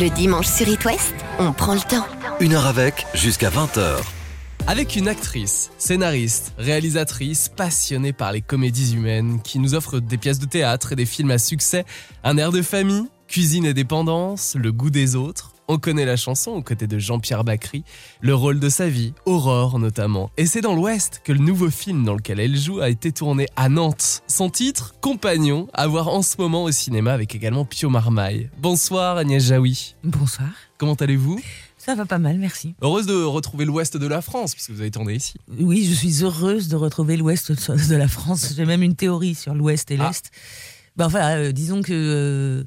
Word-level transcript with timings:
Le 0.00 0.10
dimanche 0.10 0.46
sur 0.46 0.68
It 0.68 0.84
West, 0.84 1.12
on 1.40 1.52
prend 1.52 1.74
le 1.74 1.80
temps. 1.80 2.06
Une 2.38 2.54
heure 2.54 2.66
avec, 2.66 3.04
jusqu'à 3.14 3.50
20h. 3.50 3.96
Avec 4.68 4.94
une 4.94 5.08
actrice, 5.08 5.72
scénariste, 5.76 6.52
réalisatrice 6.56 7.48
passionnée 7.48 8.12
par 8.12 8.30
les 8.30 8.40
comédies 8.40 8.94
humaines 8.94 9.40
qui 9.42 9.58
nous 9.58 9.74
offre 9.74 9.98
des 9.98 10.16
pièces 10.16 10.38
de 10.38 10.46
théâtre 10.46 10.92
et 10.92 10.94
des 10.94 11.04
films 11.04 11.32
à 11.32 11.38
succès, 11.38 11.84
un 12.22 12.38
air 12.38 12.52
de 12.52 12.62
famille, 12.62 13.08
cuisine 13.26 13.64
et 13.64 13.74
dépendance, 13.74 14.54
le 14.54 14.70
goût 14.70 14.90
des 14.90 15.16
autres. 15.16 15.50
On 15.70 15.76
connaît 15.76 16.06
la 16.06 16.16
chanson 16.16 16.52
aux 16.52 16.62
côtés 16.62 16.86
de 16.86 16.98
Jean-Pierre 16.98 17.44
Bacry, 17.44 17.84
le 18.22 18.34
rôle 18.34 18.58
de 18.58 18.70
sa 18.70 18.88
vie, 18.88 19.12
Aurore 19.26 19.78
notamment. 19.78 20.30
Et 20.38 20.46
c'est 20.46 20.62
dans 20.62 20.74
l'Ouest 20.74 21.20
que 21.24 21.30
le 21.32 21.40
nouveau 21.40 21.68
film 21.68 22.04
dans 22.06 22.14
lequel 22.14 22.40
elle 22.40 22.56
joue 22.56 22.80
a 22.80 22.88
été 22.88 23.12
tourné 23.12 23.46
à 23.54 23.68
Nantes. 23.68 24.22
Son 24.28 24.48
titre, 24.48 24.94
Compagnon, 25.02 25.68
à 25.74 25.86
voir 25.86 26.08
en 26.08 26.22
ce 26.22 26.36
moment 26.38 26.64
au 26.64 26.70
cinéma 26.72 27.12
avec 27.12 27.34
également 27.34 27.66
Pio 27.66 27.90
Marmaille. 27.90 28.48
Bonsoir 28.58 29.18
Agnès 29.18 29.44
Jaoui. 29.44 29.94
Bonsoir. 30.04 30.48
Comment 30.78 30.94
allez-vous? 30.94 31.38
Ça 31.76 31.94
va 31.94 32.06
pas 32.06 32.18
mal, 32.18 32.38
merci. 32.38 32.74
Heureuse 32.80 33.04
de 33.04 33.22
retrouver 33.22 33.66
l'Ouest 33.66 33.98
de 33.98 34.06
la 34.06 34.22
France 34.22 34.54
puisque 34.54 34.70
vous 34.70 34.80
avez 34.80 34.90
tourné 34.90 35.16
ici. 35.16 35.34
Oui, 35.60 35.84
je 35.84 35.92
suis 35.92 36.24
heureuse 36.24 36.68
de 36.68 36.76
retrouver 36.76 37.18
l'ouest 37.18 37.52
de 37.52 37.94
la 37.94 38.08
France. 38.08 38.54
J'ai 38.56 38.64
même 38.64 38.82
une 38.82 38.96
théorie 38.96 39.34
sur 39.34 39.54
l'ouest 39.54 39.90
et 39.90 39.98
Ah. 40.00 40.08
l'est. 40.08 40.30
Ben, 40.96 41.06
enfin, 41.06 41.36
euh, 41.36 41.52
disons 41.52 41.82
que 41.82 41.92
euh, 41.92 42.64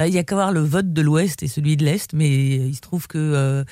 bah, 0.00 0.08
il 0.08 0.14
y 0.14 0.18
a 0.18 0.24
qu'à 0.24 0.34
voir 0.34 0.50
le 0.50 0.60
vote 0.60 0.94
de 0.94 1.02
l'ouest 1.02 1.42
et 1.42 1.46
celui 1.46 1.76
de 1.76 1.84
l'est, 1.84 2.14
mais 2.14 2.54
il 2.56 2.74
se 2.74 2.80
trouve 2.80 3.06
que 3.06 3.18
euh, 3.18 3.64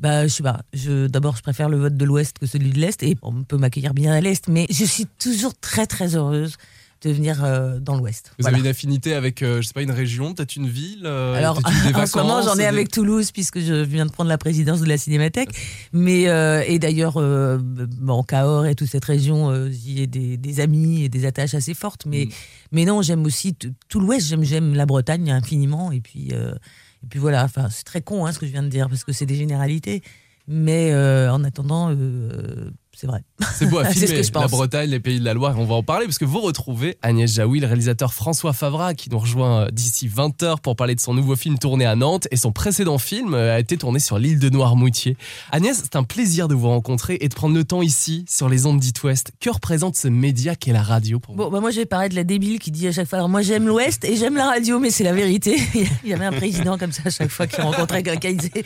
bah, 0.00 0.26
je 0.26 0.32
sais 0.34 0.42
pas. 0.42 0.62
Je, 0.72 1.06
d'abord, 1.06 1.36
je 1.36 1.42
préfère 1.42 1.68
le 1.68 1.76
vote 1.76 1.96
de 1.96 2.04
l'ouest 2.04 2.36
que 2.40 2.46
celui 2.46 2.70
de 2.70 2.80
l'est 2.80 3.00
et 3.04 3.16
on 3.22 3.44
peut 3.44 3.58
m'accueillir 3.58 3.94
bien 3.94 4.12
à 4.12 4.20
l'est, 4.20 4.48
mais 4.48 4.66
je 4.70 4.84
suis 4.84 5.06
toujours 5.20 5.54
très 5.54 5.86
très 5.86 6.16
heureuse 6.16 6.56
de 7.02 7.10
venir 7.10 7.42
euh, 7.44 7.78
dans 7.80 7.96
l'ouest. 7.96 8.28
Vous 8.30 8.42
Voilà. 8.42 8.56
avez 8.56 8.64
une 8.64 8.70
affinité 8.70 9.14
avec, 9.14 9.42
euh, 9.42 9.60
je 9.60 9.66
sais 9.66 9.72
pas, 9.74 9.82
une 9.82 9.90
région, 9.90 10.34
peut-être 10.34 10.56
une 10.56 10.68
ville 10.68 11.02
euh, 11.04 11.34
Alors, 11.34 11.58
en 11.94 12.06
ce 12.06 12.16
moment, 12.18 12.42
j'en 12.42 12.54
ai 12.54 12.58
des- 12.58 12.64
avec 12.64 12.90
Toulouse 12.90 13.30
puisque 13.32 13.60
je 13.60 13.74
viens 13.82 14.06
de 14.06 14.10
prendre 14.10 14.28
la 14.28 14.38
présidence 14.38 14.80
de 14.80 14.86
la 14.86 14.96
Cinémathèque. 14.96 15.50
Mais 15.92 16.28
euh, 16.28 16.62
et 16.66 16.78
d'ailleurs, 16.78 17.14
bon, 17.18 18.22
Cahors 18.22 18.66
et 18.66 18.74
toute 18.74 18.88
cette 18.88 19.04
région, 19.04 19.68
j'y 19.70 20.00
ai 20.02 20.06
des, 20.06 20.36
des 20.36 20.60
amis 20.60 21.02
et 21.04 21.08
des 21.08 21.24
attaches 21.26 21.54
assez 21.54 21.74
fortes. 21.74 22.06
Mais 22.06 22.26
Mm. 22.26 22.30
mais 22.72 22.84
non, 22.84 23.02
j'aime 23.02 23.24
aussi 23.24 23.54
tout 23.88 24.00
l'Ouest. 24.00 24.28
J'aime 24.28 24.44
j'aime 24.44 24.74
la 24.74 24.86
Bretagne 24.86 25.30
infiniment. 25.30 25.90
Et 25.92 26.00
puis 26.00 26.28
et 26.30 27.06
puis 27.08 27.18
voilà. 27.18 27.44
Enfin, 27.44 27.68
c'est 27.70 27.84
très 27.84 28.00
con 28.00 28.26
hein, 28.26 28.32
ce 28.32 28.38
que 28.38 28.46
je 28.46 28.52
viens 28.52 28.62
de 28.62 28.68
dire 28.68 28.88
parce 28.88 29.02
que 29.04 29.12
c'est 29.12 29.26
des 29.26 29.34
généralités. 29.36 30.02
Mais 30.48 30.92
euh, 30.92 31.32
en 31.32 31.44
attendant, 31.44 31.90
euh, 31.90 32.70
c'est 33.02 33.08
vrai. 33.08 33.24
C'est 33.56 33.66
beau 33.66 33.78
à 33.80 33.84
C'est 33.92 33.94
ce 33.94 34.06
filmer, 34.06 34.20
que 34.20 34.22
je 34.22 34.30
pense. 34.30 34.42
la 34.42 34.48
Bretagne, 34.48 34.88
les 34.88 35.00
pays 35.00 35.18
de 35.18 35.24
la 35.24 35.34
Loire, 35.34 35.58
on 35.58 35.64
va 35.64 35.74
en 35.74 35.82
parler 35.82 36.06
parce 36.06 36.18
que 36.18 36.24
vous 36.24 36.40
retrouvez 36.40 36.98
Agnès 37.02 37.28
Jaoui, 37.34 37.58
le 37.58 37.66
réalisateur 37.66 38.14
François 38.14 38.52
Favra 38.52 38.94
qui 38.94 39.10
nous 39.10 39.18
rejoint 39.18 39.62
euh, 39.62 39.70
d'ici 39.72 40.06
20h 40.08 40.60
pour 40.60 40.76
parler 40.76 40.94
de 40.94 41.00
son 41.00 41.12
nouveau 41.12 41.34
film 41.34 41.58
tourné 41.58 41.84
à 41.84 41.96
Nantes 41.96 42.28
et 42.30 42.36
son 42.36 42.52
précédent 42.52 42.98
film 42.98 43.34
euh, 43.34 43.56
a 43.56 43.58
été 43.58 43.76
tourné 43.76 43.98
sur 43.98 44.20
l'île 44.20 44.38
de 44.38 44.48
Noirmoutier. 44.50 45.16
Agnès, 45.50 45.76
c'est 45.82 45.96
un 45.96 46.04
plaisir 46.04 46.46
de 46.46 46.54
vous 46.54 46.68
rencontrer 46.68 47.18
et 47.20 47.28
de 47.28 47.34
prendre 47.34 47.56
le 47.56 47.64
temps 47.64 47.82
ici 47.82 48.24
sur 48.28 48.48
les 48.48 48.66
ondes 48.66 48.78
d'It 48.78 49.02
West. 49.02 49.32
Que 49.40 49.50
représente 49.50 49.96
ce 49.96 50.06
média 50.06 50.54
qu'est 50.54 50.72
la 50.72 50.82
radio 50.82 51.18
pour 51.18 51.34
vous? 51.34 51.42
Bon, 51.42 51.50
bah 51.50 51.58
moi, 51.58 51.72
je 51.72 51.80
vais 51.80 51.86
paraître 51.86 52.14
la 52.14 52.22
débile 52.22 52.60
qui 52.60 52.70
dit 52.70 52.86
à 52.86 52.92
chaque 52.92 53.08
fois 53.08 53.18
Alors, 53.18 53.28
moi, 53.28 53.42
j'aime 53.42 53.66
l'Ouest 53.66 54.04
et 54.04 54.14
j'aime 54.14 54.36
la 54.36 54.46
radio, 54.46 54.78
mais 54.78 54.90
c'est 54.92 55.02
la 55.02 55.12
vérité. 55.12 55.56
Il 56.04 56.10
y 56.10 56.12
avait 56.12 56.26
un 56.26 56.32
président 56.32 56.78
comme 56.78 56.92
ça 56.92 57.02
à 57.06 57.10
chaque 57.10 57.30
fois 57.30 57.48
qui 57.48 57.60
rencontrait 57.60 58.04
quelqu'un, 58.04 58.28
il 58.28 58.36
disait 58.36 58.64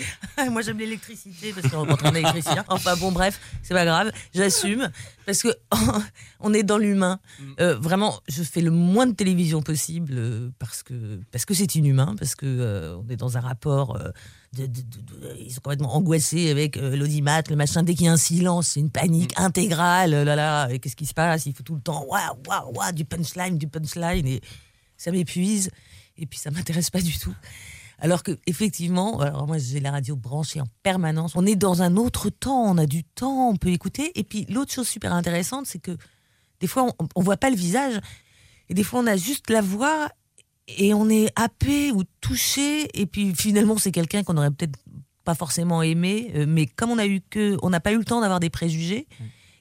Moi, 0.50 0.60
j'aime 0.60 0.78
l'électricité 0.78 1.54
parce 1.54 1.68
qu'il 1.68 1.76
rencontrait 1.78 2.08
un 2.08 2.14
électricien. 2.14 2.66
Enfin, 2.68 2.96
bon, 2.96 3.12
bref, 3.12 3.40
c'est 3.62 3.72
pas 3.72 3.86
grave, 3.86 4.12
j'assume. 4.34 4.90
Parce 5.26 5.42
que 5.42 5.48
on 6.40 6.52
est 6.54 6.62
dans 6.62 6.78
l'humain. 6.78 7.18
Euh, 7.60 7.76
vraiment, 7.76 8.20
je 8.28 8.42
fais 8.42 8.60
le 8.60 8.70
moins 8.70 9.06
de 9.06 9.14
télévision 9.14 9.62
possible 9.62 10.14
euh, 10.16 10.50
parce 10.58 10.82
que 10.82 11.20
parce 11.32 11.44
que 11.44 11.54
c'est 11.54 11.74
inhumain, 11.74 12.14
parce 12.18 12.34
que 12.34 12.46
euh, 12.46 12.96
on 12.96 13.08
est 13.10 13.16
dans 13.16 13.36
un 13.36 13.40
rapport. 13.40 13.98
de- 13.98 14.66
de- 14.66 14.66
de- 14.66 14.80
de- 14.80 15.36
ils 15.38 15.52
sont 15.52 15.60
complètement 15.60 15.94
angoissés 15.94 16.50
avec 16.50 16.76
l'audimat, 16.76 17.42
le 17.50 17.56
machin. 17.56 17.82
Dès 17.82 17.94
qu'il 17.94 18.06
y 18.06 18.08
a 18.08 18.12
un 18.12 18.16
silence, 18.16 18.68
c'est 18.68 18.80
une 18.80 18.90
panique 18.90 19.32
intégrale. 19.38 20.14
euh, 20.14 20.24
Là, 20.24 20.34
là, 20.36 20.78
qu'est-ce 20.78 20.96
qui 20.96 21.04
se 21.06 21.12
passe? 21.14 21.44
Il 21.46 21.54
faut 21.54 21.62
tout 21.62 21.74
le 21.74 21.80
temps, 21.82 22.04
waouh, 22.06 22.36
waouh, 22.48 22.72
waouh, 22.72 22.92
du 22.92 23.04
punchline, 23.04 23.58
du 23.58 23.68
punchline. 23.68 24.26
Et 24.26 24.40
ça 24.96 25.10
m'épuise. 25.10 25.70
Et 26.16 26.24
puis, 26.24 26.38
ça 26.38 26.50
m'intéresse 26.50 26.88
pas 26.88 27.02
du 27.02 27.18
tout. 27.18 27.34
Alors 27.98 28.22
que, 28.22 28.38
effectivement, 28.46 29.20
alors 29.20 29.46
moi, 29.46 29.58
j'ai 29.58 29.80
la 29.80 29.90
radio 29.90 30.16
branchée 30.16 30.60
en 30.60 30.66
permanence. 30.82 31.34
On 31.34 31.46
est 31.46 31.56
dans 31.56 31.82
un 31.82 31.96
autre 31.96 32.28
temps, 32.28 32.64
on 32.64 32.76
a 32.76 32.86
du 32.86 33.04
temps, 33.04 33.48
on 33.48 33.56
peut 33.56 33.70
écouter. 33.70 34.12
Et 34.18 34.24
puis, 34.24 34.46
l'autre 34.50 34.72
chose 34.72 34.86
super 34.86 35.12
intéressante, 35.14 35.66
c'est 35.66 35.78
que 35.78 35.96
des 36.60 36.66
fois, 36.66 36.88
on, 36.98 37.08
on 37.14 37.22
voit 37.22 37.38
pas 37.38 37.50
le 37.50 37.56
visage. 37.56 37.98
Et 38.68 38.74
des 38.74 38.84
fois, 38.84 39.00
on 39.00 39.06
a 39.06 39.16
juste 39.16 39.48
la 39.50 39.62
voix 39.62 40.08
et 40.68 40.92
on 40.92 41.08
est 41.08 41.30
happé 41.36 41.90
ou 41.92 42.02
touché. 42.20 42.88
Et 43.00 43.06
puis, 43.06 43.34
finalement, 43.34 43.78
c'est 43.78 43.92
quelqu'un 43.92 44.22
qu'on 44.22 44.36
aurait 44.36 44.50
peut-être 44.50 44.78
pas 45.24 45.34
forcément 45.34 45.82
aimé. 45.82 46.32
euh, 46.34 46.46
mais 46.46 46.66
comme 46.66 46.90
on 46.90 46.98
a 46.98 47.06
eu 47.06 47.20
que, 47.20 47.56
on 47.62 47.70
n'a 47.70 47.80
pas 47.80 47.92
eu 47.92 47.98
le 47.98 48.04
temps 48.04 48.20
d'avoir 48.20 48.40
des 48.40 48.50
préjugés, 48.50 49.06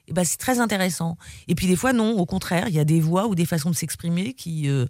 et 0.08 0.12
ben, 0.12 0.24
c'est 0.24 0.36
très 0.36 0.60
intéressant. 0.60 1.16
Et 1.48 1.54
puis, 1.54 1.66
des 1.66 1.76
fois, 1.76 1.92
non, 1.92 2.16
au 2.18 2.26
contraire, 2.26 2.68
il 2.68 2.74
y 2.74 2.78
a 2.78 2.84
des 2.84 3.00
voix 3.00 3.26
ou 3.26 3.34
des 3.34 3.46
façons 3.46 3.70
de 3.70 3.74
s'exprimer 3.74 4.34
qui, 4.34 4.68
euh, 4.68 4.86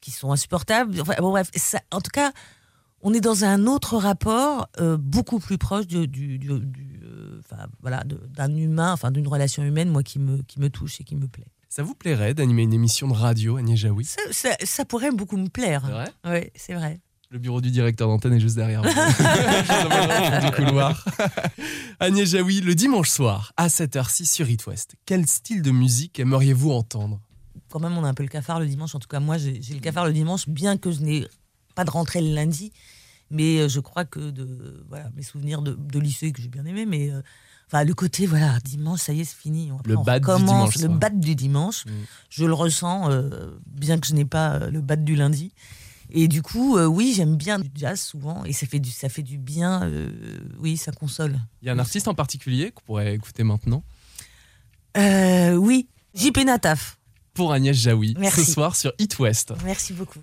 qui 0.00 0.10
sont 0.10 0.30
insupportables. 0.30 1.00
Enfin, 1.00 1.14
bon, 1.18 1.30
bref, 1.30 1.50
ça, 1.56 1.80
en 1.90 2.00
tout 2.00 2.12
cas, 2.12 2.32
on 3.02 3.12
est 3.14 3.20
dans 3.20 3.44
un 3.44 3.66
autre 3.66 3.96
rapport 3.96 4.68
euh, 4.80 4.96
beaucoup 4.96 5.38
plus 5.38 5.58
proche 5.58 5.86
du, 5.86 6.06
du- 6.08 6.38
du- 6.38 6.60
du, 6.60 7.00
euh, 7.04 7.40
enfin, 7.40 7.64
voilà, 7.80 8.04
d'un 8.04 8.54
humain, 8.56 8.92
enfin 8.92 9.10
d'une 9.10 9.26
relation 9.28 9.62
humaine, 9.62 9.88
moi 9.90 10.02
qui 10.02 10.18
me, 10.18 10.42
qui 10.42 10.60
me 10.60 10.70
touche 10.70 11.00
et 11.00 11.04
qui 11.04 11.16
me 11.16 11.26
plaît. 11.28 11.46
Ça 11.68 11.82
vous 11.82 11.94
plairait 11.94 12.34
d'animer 12.34 12.62
une 12.62 12.72
émission 12.74 13.08
de 13.08 13.14
radio, 13.14 13.56
Agnès 13.56 13.78
Jaoui? 13.78 14.04
Ça, 14.04 14.20
ça- 14.30 14.56
ça 14.62 14.84
pourrait 14.84 15.10
beaucoup 15.10 15.36
me 15.36 15.48
plaire. 15.48 15.82
C'est 15.86 15.92
vrai? 15.92 16.12
Oui, 16.42 16.50
c'est 16.54 16.74
vrai. 16.74 17.00
Le 17.30 17.38
bureau 17.38 17.62
du 17.62 17.70
directeur 17.70 18.08
d'antenne 18.08 18.34
est 18.34 18.40
juste 18.40 18.56
derrière 18.56 18.82
vous. 18.82 18.88
Du 20.46 20.50
couloir. 20.52 21.02
Agnès 22.00 22.28
Jaoui, 22.28 22.60
le 22.60 22.74
dimanche 22.74 23.08
soir, 23.08 23.52
à 23.56 23.68
7h06 23.68 24.26
sur 24.30 24.48
It 24.50 24.66
West, 24.66 24.96
quel 25.06 25.26
style 25.26 25.62
de 25.62 25.70
musique 25.70 26.18
aimeriez-vous 26.20 26.70
entendre? 26.72 27.20
Quand 27.70 27.80
même, 27.80 27.96
on 27.96 28.04
a 28.04 28.08
un 28.08 28.14
peu 28.14 28.22
le 28.22 28.28
cafard 28.28 28.60
le 28.60 28.66
dimanche. 28.66 28.94
En 28.94 28.98
tout 28.98 29.08
cas, 29.08 29.18
moi, 29.20 29.38
j'ai 29.38 29.52
le 29.58 29.80
cafard 29.80 30.04
le 30.06 30.12
dimanche, 30.12 30.46
bien 30.48 30.76
que 30.76 30.90
je 30.92 31.00
n'ai 31.00 31.26
pas 31.74 31.84
de 31.84 31.90
rentrée 31.90 32.20
le 32.20 32.34
lundi. 32.34 32.72
Mais 33.30 33.58
euh, 33.58 33.68
je 33.68 33.80
crois 33.80 34.04
que 34.04 34.30
de 34.30 34.84
voilà, 34.88 35.10
mes 35.16 35.22
souvenirs 35.22 35.62
de, 35.62 35.72
de 35.74 35.98
lycée 35.98 36.32
que 36.32 36.42
j'ai 36.42 36.48
bien 36.48 36.64
aimé, 36.66 36.84
mais 36.84 37.10
euh, 37.10 37.22
enfin 37.66 37.82
le 37.84 37.94
côté 37.94 38.26
voilà 38.26 38.58
dimanche, 38.64 39.00
ça 39.00 39.12
y 39.14 39.20
est, 39.20 39.24
c'est 39.24 39.36
fini. 39.38 39.70
Le 39.86 39.96
on 39.96 40.02
bad 40.02 40.22
du 40.22 40.28
recommence, 40.28 40.74
dimanche 40.74 40.78
le 40.78 40.88
bad 40.88 41.18
du 41.20 41.34
dimanche. 41.34 41.86
Mm. 41.86 41.90
Je 42.28 42.44
le 42.44 42.52
ressens, 42.52 43.10
euh, 43.10 43.50
bien 43.66 43.98
que 43.98 44.06
je 44.06 44.12
n'ai 44.14 44.26
pas 44.26 44.68
le 44.68 44.80
bad 44.82 45.02
du 45.04 45.14
lundi. 45.16 45.52
Et 46.14 46.28
du 46.28 46.42
coup, 46.42 46.76
euh, 46.76 46.84
oui, 46.84 47.14
j'aime 47.16 47.36
bien 47.36 47.58
du 47.58 47.70
jazz 47.74 47.98
souvent, 47.98 48.44
et 48.44 48.52
ça 48.52 48.66
fait 48.66 48.80
du, 48.80 48.90
ça 48.90 49.08
fait 49.08 49.22
du 49.22 49.38
bien. 49.38 49.84
euh, 49.84 50.10
oui, 50.58 50.76
ça 50.76 50.92
console. 50.92 51.40
Il 51.62 51.66
y 51.68 51.70
a 51.70 51.72
un 51.72 51.78
artiste 51.78 52.06
en 52.08 52.14
particulier 52.14 52.70
qu'on 52.70 52.82
pourrait 52.84 53.14
écouter 53.14 53.44
maintenant? 53.44 53.82
Euh, 54.98 55.54
oui, 55.54 55.88
JP 56.14 56.36
Nataf. 56.44 56.98
pour 57.32 57.54
Agnès 57.54 57.74
Jaoui, 57.74 58.14
Merci. 58.18 58.44
ce 58.44 58.52
soir 58.52 58.76
sur 58.76 58.92
It 58.98 59.18
West. 59.18 59.54
Merci 59.64 59.94
beaucoup. 59.94 60.20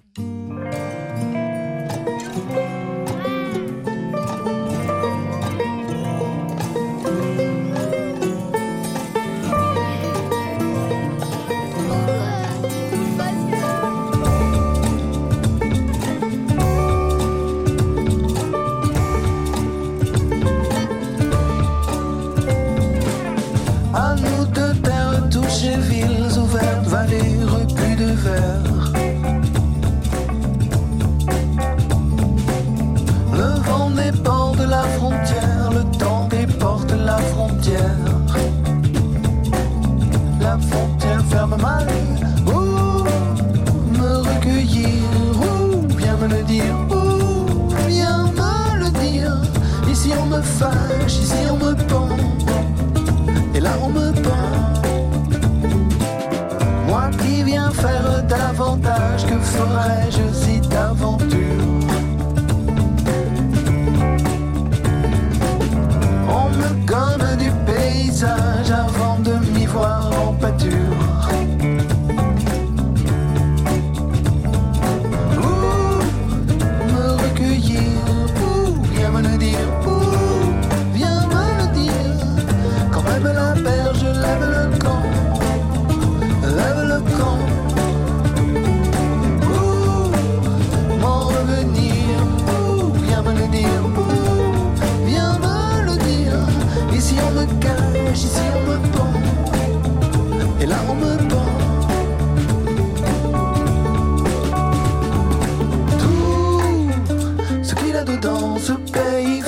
A 108.19 108.27
dedans, 108.27 108.57
ce 108.57 108.73
pays 108.91 109.38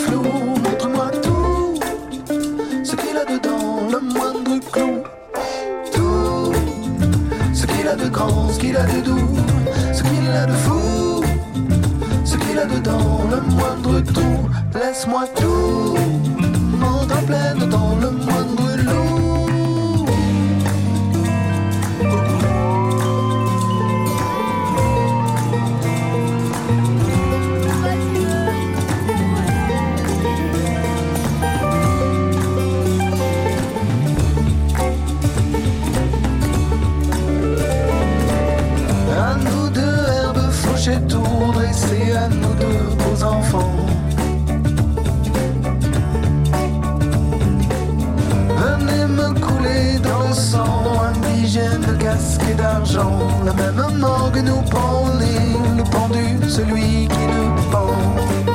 d'argent. 52.94 53.44
La 53.46 53.54
même 53.54 53.98
morgue 53.98 54.42
nous 54.44 54.62
pend 54.70 55.06
le 55.20 55.84
pendu, 55.84 56.50
celui 56.50 57.08
qui 57.08 57.26
nous 57.28 57.72
pend. 57.72 58.51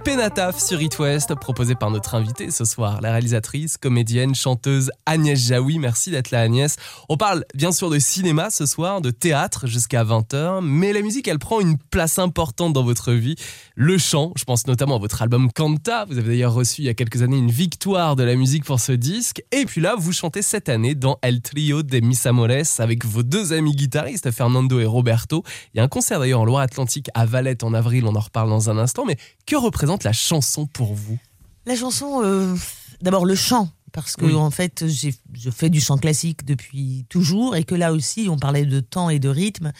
IP. 0.00 0.09
De 0.20 0.24
JP 0.24 0.30
Nataf 0.30 0.60
sur 0.60 0.82
It 0.82 0.98
West, 0.98 1.34
proposé 1.34 1.74
par 1.74 1.90
notre 1.90 2.14
invitée 2.14 2.50
ce 2.50 2.64
soir, 2.64 3.00
la 3.00 3.12
réalisatrice, 3.12 3.76
comédienne, 3.78 4.34
chanteuse 4.34 4.90
Agnès 5.06 5.38
Jaoui. 5.38 5.78
Merci 5.78 6.10
d'être 6.10 6.30
là 6.30 6.40
Agnès. 6.40 6.76
On 7.08 7.16
parle 7.16 7.44
bien 7.54 7.72
sûr 7.72 7.88
de 7.88 7.98
cinéma 7.98 8.50
ce 8.50 8.66
soir, 8.66 9.00
de 9.00 9.10
théâtre 9.10 9.66
jusqu'à 9.66 10.04
20h, 10.04 10.60
mais 10.62 10.92
la 10.92 11.00
musique 11.00 11.26
elle 11.26 11.38
prend 11.38 11.60
une 11.60 11.78
place 11.78 12.18
importante 12.18 12.72
dans 12.72 12.82
votre 12.82 13.12
vie. 13.12 13.36
Le 13.74 13.96
chant, 13.98 14.32
je 14.36 14.44
pense 14.44 14.66
notamment 14.66 14.96
à 14.96 14.98
votre 14.98 15.22
album 15.22 15.50
Canta, 15.52 16.04
vous 16.04 16.18
avez 16.18 16.28
d'ailleurs 16.28 16.54
reçu 16.54 16.82
il 16.82 16.84
y 16.84 16.90
a 16.90 16.94
quelques 16.94 17.22
années 17.22 17.38
une 17.38 17.50
victoire 17.50 18.14
de 18.14 18.22
la 18.22 18.36
musique 18.36 18.64
pour 18.64 18.80
ce 18.80 18.92
disque, 18.92 19.42
et 19.52 19.64
puis 19.64 19.80
là 19.80 19.94
vous 19.98 20.12
chantez 20.12 20.42
cette 20.42 20.68
année 20.68 20.94
dans 20.94 21.18
El 21.22 21.40
Trio 21.40 21.82
de 21.82 22.00
Mis 22.00 22.20
Amores 22.26 22.78
avec 22.78 23.06
vos 23.06 23.22
deux 23.22 23.52
amis 23.52 23.74
guitaristes, 23.74 24.30
Fernando 24.30 24.80
et 24.80 24.86
Roberto. 24.86 25.44
Il 25.72 25.78
y 25.78 25.80
a 25.80 25.84
un 25.84 25.88
concert 25.88 26.20
d'ailleurs 26.20 26.40
en 26.40 26.44
Loire-Atlantique 26.44 27.08
à 27.14 27.24
Valette 27.24 27.64
en 27.64 27.72
avril, 27.72 28.04
on 28.06 28.14
en 28.14 28.20
reparle 28.20 28.50
dans 28.50 28.68
un 28.68 28.76
instant, 28.76 29.06
mais 29.06 29.16
que 29.46 29.56
représente 29.56 30.04
la 30.04 30.09
chanson 30.12 30.66
pour 30.66 30.94
vous 30.94 31.18
La 31.66 31.76
chanson, 31.76 32.22
euh, 32.22 32.54
d'abord 33.02 33.24
le 33.26 33.34
chant, 33.34 33.70
parce 33.92 34.16
que 34.16 34.24
Oui. 34.26 34.34
en 34.34 34.50
fait, 34.50 34.86
j'ai- 34.86 35.14
je 35.34 35.50
fais 35.50 35.68
du 35.70 35.80
chant 35.80 35.98
classique 35.98 36.44
depuis 36.44 37.04
toujours, 37.08 37.56
et 37.56 37.64
que 37.64 37.74
là 37.74 37.92
aussi, 37.92 38.28
on 38.30 38.38
parlait 38.38 38.64
de 38.66 38.80
temps 38.80 39.10
et 39.10 39.18
de 39.18 39.28
rythme. 39.28 39.72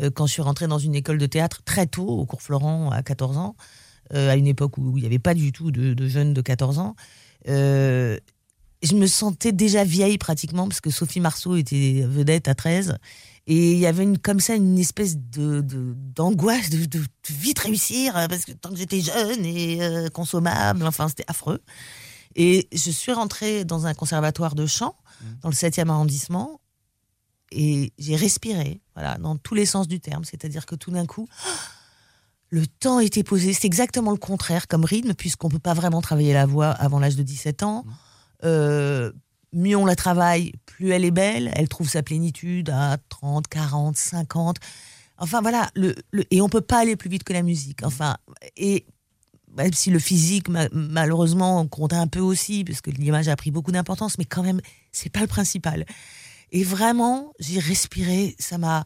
Euh, 0.00 0.10
quand 0.10 0.26
je 0.26 0.32
suis 0.34 0.42
rentrée 0.42 0.66
dans 0.68 0.78
une 0.78 0.94
école 0.94 1.18
de 1.18 1.26
théâtre 1.26 1.62
très 1.64 1.86
tôt, 1.86 2.06
au 2.06 2.26
cours 2.26 2.42
Florent, 2.42 2.90
à 2.90 3.02
14 3.02 3.36
ans, 3.38 3.56
euh, 4.14 4.30
à 4.30 4.36
une 4.36 4.46
époque 4.46 4.76
où 4.78 4.96
il 4.98 5.00
n'y 5.00 5.06
avait 5.06 5.18
pas 5.18 5.34
du 5.34 5.52
tout 5.52 5.70
de, 5.70 5.94
de 5.94 6.08
jeunes 6.08 6.34
de 6.34 6.40
14 6.42 6.78
ans, 6.78 6.94
je 8.82 8.94
me 8.94 9.06
sentais 9.06 9.52
déjà 9.52 9.84
vieille 9.84 10.18
pratiquement, 10.18 10.68
parce 10.68 10.80
que 10.80 10.90
Sophie 10.90 11.20
Marceau 11.20 11.56
était 11.56 12.04
vedette 12.06 12.46
à 12.48 12.54
13. 12.54 12.98
Et 13.48 13.72
il 13.72 13.78
y 13.78 13.86
avait 13.86 14.02
une, 14.02 14.18
comme 14.18 14.40
ça 14.40 14.54
une 14.56 14.78
espèce 14.78 15.16
de 15.16 15.60
de- 15.60 15.94
d'angoisse 15.96 16.68
de, 16.70 16.84
de- 16.84 16.98
de 16.98 17.06
vite 17.30 17.60
réussir 17.60 18.16
euh, 18.16 18.26
parce 18.26 18.44
que 18.44 18.52
tant 18.52 18.70
que 18.70 18.76
j'étais 18.76 19.00
jeune 19.00 19.44
et 19.44 19.82
euh, 19.82 20.08
consommable, 20.08 20.84
enfin 20.86 21.08
c'était 21.08 21.24
affreux. 21.28 21.60
Et 22.34 22.68
je 22.72 22.90
suis 22.90 23.12
rentrée 23.12 23.64
dans 23.64 23.86
un 23.86 23.94
conservatoire 23.94 24.54
de 24.54 24.66
chant 24.66 24.96
dans 25.42 25.48
le 25.48 25.54
7e 25.54 25.88
arrondissement 25.88 26.60
et 27.52 27.92
j'ai 27.98 28.16
respiré, 28.16 28.80
voilà, 28.94 29.16
dans 29.18 29.36
tous 29.36 29.54
les 29.54 29.64
sens 29.64 29.86
du 29.88 30.00
terme. 30.00 30.24
C'est-à-dire 30.24 30.66
que 30.66 30.74
tout 30.74 30.90
d'un 30.90 31.06
coup, 31.06 31.28
le 32.50 32.66
temps 32.66 32.98
était 33.00 33.22
posé. 33.22 33.52
C'est 33.52 33.66
exactement 33.66 34.10
le 34.10 34.18
contraire 34.18 34.66
comme 34.68 34.84
rythme, 34.84 35.14
puisqu'on 35.14 35.46
ne 35.48 35.52
peut 35.52 35.58
pas 35.60 35.72
vraiment 35.74 36.00
travailler 36.02 36.32
la 36.34 36.46
voix 36.46 36.70
avant 36.70 36.98
l'âge 36.98 37.16
de 37.16 37.22
17 37.22 37.62
ans. 37.62 37.84
Euh, 38.44 39.12
mieux 39.56 39.76
on 39.76 39.86
la 39.86 39.96
travaille, 39.96 40.52
plus 40.66 40.90
elle 40.90 41.04
est 41.04 41.10
belle. 41.10 41.50
Elle 41.54 41.68
trouve 41.68 41.88
sa 41.88 42.02
plénitude 42.02 42.70
à 42.70 42.98
30, 43.08 43.48
40, 43.48 43.96
50. 43.96 44.56
Enfin 45.18 45.40
voilà, 45.40 45.70
et 46.30 46.40
on 46.42 46.48
peut 46.48 46.60
pas 46.60 46.78
aller 46.78 46.94
plus 46.94 47.08
vite 47.08 47.24
que 47.24 47.32
la 47.32 47.42
musique. 47.42 47.82
Enfin, 47.82 48.16
et 48.56 48.84
même 49.56 49.72
si 49.72 49.90
le 49.90 49.98
physique, 49.98 50.48
ma- 50.48 50.68
malheureusement, 50.72 51.66
compte 51.66 51.94
un 51.94 52.06
peu 52.06 52.20
aussi, 52.20 52.64
parce 52.64 52.80
que 52.82 52.90
l'image 52.90 53.28
a 53.28 53.36
pris 53.36 53.50
beaucoup 53.50 53.72
d'importance, 53.72 54.18
mais 54.18 54.26
quand 54.26 54.42
même, 54.42 54.60
c'est 54.92 55.10
pas 55.10 55.20
le 55.20 55.26
principal. 55.26 55.86
Et 56.52 56.62
vraiment, 56.62 57.32
j'ai 57.38 57.58
respiré, 57.58 58.36
ça 58.38 58.58
m'a, 58.58 58.84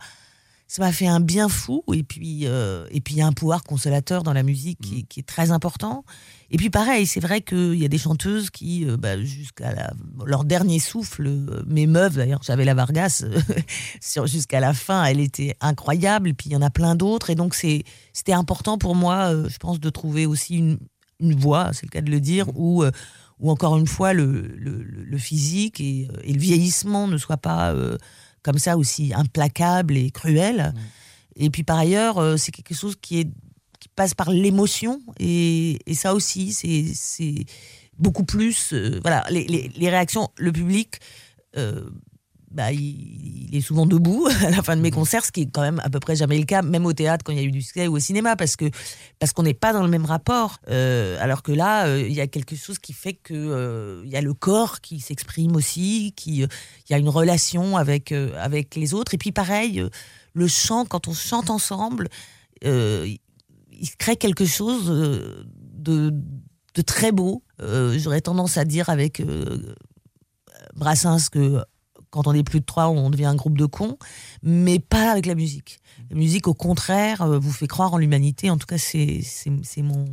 ça 0.72 0.82
m'a 0.82 0.92
fait 0.92 1.08
un 1.08 1.18
bien 1.18 1.48
fou. 1.48 1.82
Et 1.92 2.04
puis, 2.04 2.42
euh, 2.44 2.86
et 2.92 3.00
puis 3.00 3.14
il 3.14 3.18
y 3.18 3.22
a 3.22 3.26
un 3.26 3.32
pouvoir 3.32 3.64
consolateur 3.64 4.22
dans 4.22 4.32
la 4.32 4.44
musique 4.44 4.78
qui, 4.80 5.04
qui 5.04 5.18
est 5.18 5.24
très 5.24 5.50
important. 5.50 6.04
Et 6.52 6.58
puis 6.58 6.70
pareil, 6.70 7.06
c'est 7.06 7.18
vrai 7.18 7.40
qu'il 7.40 7.74
y 7.74 7.84
a 7.84 7.88
des 7.88 7.98
chanteuses 7.98 8.50
qui, 8.50 8.86
euh, 8.88 8.96
bah, 8.96 9.20
jusqu'à 9.20 9.90
leur 10.24 10.44
dernier 10.44 10.78
souffle, 10.78 11.26
euh, 11.26 11.64
m'émeuvent. 11.66 12.14
D'ailleurs, 12.16 12.42
j'avais 12.44 12.64
la 12.64 12.74
Vargas 12.74 13.24
euh, 13.24 14.26
jusqu'à 14.26 14.60
la 14.60 14.72
fin, 14.72 15.02
elle 15.06 15.18
était 15.18 15.56
incroyable. 15.60 16.28
Et 16.28 16.34
puis 16.34 16.50
il 16.50 16.52
y 16.52 16.56
en 16.56 16.62
a 16.62 16.70
plein 16.70 16.94
d'autres. 16.94 17.30
Et 17.30 17.34
donc 17.34 17.54
c'était 17.54 18.32
important 18.32 18.78
pour 18.78 18.94
moi, 18.94 19.32
je 19.48 19.56
pense, 19.58 19.80
de 19.80 19.90
trouver 19.90 20.24
aussi 20.24 20.54
une, 20.56 20.78
une 21.18 21.34
voix, 21.34 21.70
c'est 21.72 21.86
le 21.86 21.90
cas 21.90 22.00
de 22.00 22.10
le 22.12 22.20
dire, 22.20 22.46
où, 22.54 22.84
euh, 22.84 22.92
où 23.40 23.50
encore 23.50 23.76
une 23.76 23.88
fois 23.88 24.12
le, 24.12 24.42
le, 24.56 24.84
le- 24.84 25.02
le 25.02 25.18
physique 25.18 25.80
et, 25.80 26.06
et 26.22 26.32
le 26.32 26.38
vieillissement 26.38 27.08
ne 27.08 27.16
soient 27.18 27.38
pas 27.38 27.72
euh, 27.72 27.98
comme 28.42 28.58
ça 28.58 28.76
aussi 28.76 29.12
implacable 29.14 29.96
et 29.96 30.10
cruel. 30.10 30.72
Et 31.36 31.50
puis 31.50 31.62
par 31.62 31.78
ailleurs, 31.78 32.18
euh, 32.18 32.36
c'est 32.36 32.52
quelque 32.52 32.74
chose 32.74 32.96
qui 33.00 33.20
est 33.20 33.28
qui 33.78 33.88
passe 33.88 34.12
par 34.14 34.30
l'émotion 34.30 35.00
et, 35.18 35.78
et 35.86 35.94
ça 35.94 36.14
aussi, 36.14 36.52
c'est 36.52 36.92
c'est 36.94 37.46
beaucoup 37.98 38.24
plus. 38.24 38.72
euh, 38.72 39.00
voilà, 39.02 39.24
les, 39.30 39.44
les, 39.44 39.68
les 39.74 39.88
réactions, 39.90 40.28
le 40.36 40.52
public. 40.52 41.00
euh, 41.56 41.88
bah, 42.50 42.72
il, 42.72 43.48
il 43.50 43.56
est 43.56 43.60
souvent 43.60 43.86
debout 43.86 44.26
à 44.46 44.50
la 44.50 44.62
fin 44.62 44.76
de 44.76 44.80
mes 44.80 44.90
concerts, 44.90 45.24
ce 45.24 45.32
qui 45.32 45.42
est 45.42 45.50
quand 45.50 45.62
même 45.62 45.80
à 45.84 45.90
peu 45.90 46.00
près 46.00 46.16
jamais 46.16 46.38
le 46.38 46.44
cas, 46.44 46.62
même 46.62 46.86
au 46.86 46.92
théâtre 46.92 47.24
quand 47.24 47.32
il 47.32 47.38
y 47.38 47.42
a 47.42 47.44
eu 47.44 47.50
du 47.50 47.62
succès 47.62 47.86
ou 47.88 47.96
au 47.96 47.98
cinéma, 47.98 48.36
parce 48.36 48.56
que 48.56 48.70
parce 49.18 49.32
qu'on 49.32 49.42
n'est 49.42 49.54
pas 49.54 49.72
dans 49.72 49.82
le 49.82 49.88
même 49.88 50.04
rapport. 50.04 50.58
Euh, 50.68 51.16
alors 51.20 51.42
que 51.42 51.52
là, 51.52 51.86
euh, 51.86 52.06
il 52.06 52.12
y 52.12 52.20
a 52.20 52.26
quelque 52.26 52.56
chose 52.56 52.78
qui 52.78 52.92
fait 52.92 53.14
que 53.14 53.34
euh, 53.34 54.02
il 54.04 54.10
y 54.10 54.16
a 54.16 54.20
le 54.20 54.34
corps 54.34 54.80
qui 54.80 55.00
s'exprime 55.00 55.56
aussi, 55.56 56.12
qui 56.16 56.38
il 56.42 56.48
y 56.90 56.94
a 56.94 56.98
une 56.98 57.08
relation 57.08 57.76
avec 57.76 58.12
avec 58.12 58.74
les 58.76 58.94
autres. 58.94 59.14
Et 59.14 59.18
puis 59.18 59.32
pareil, 59.32 59.84
le 60.32 60.46
chant 60.48 60.84
quand 60.84 61.08
on 61.08 61.14
chante 61.14 61.50
ensemble, 61.50 62.08
il- 62.62 63.18
se 63.82 63.96
crée 63.96 64.16
quelque 64.16 64.44
chose 64.44 64.86
de 64.86 66.12
de 66.74 66.82
très 66.82 67.12
beau. 67.12 67.42
J'aurais 67.58 68.20
tendance 68.20 68.56
à 68.58 68.64
dire 68.64 68.88
avec 68.90 69.22
Brassens 70.76 71.28
que 71.30 71.62
quand 72.10 72.26
on 72.26 72.32
est 72.32 72.42
plus 72.42 72.60
de 72.60 72.64
trois, 72.64 72.88
on 72.88 73.10
devient 73.10 73.26
un 73.26 73.34
groupe 73.34 73.56
de 73.56 73.66
cons, 73.66 73.96
mais 74.42 74.78
pas 74.78 75.12
avec 75.12 75.26
la 75.26 75.34
musique. 75.34 75.80
La 76.10 76.16
musique, 76.16 76.48
au 76.48 76.54
contraire, 76.54 77.22
euh, 77.22 77.38
vous 77.38 77.52
fait 77.52 77.68
croire 77.68 77.94
en 77.94 77.98
l'humanité. 77.98 78.50
En 78.50 78.58
tout 78.58 78.66
cas, 78.66 78.78
c'est 78.78 79.22
mon, 79.78 80.04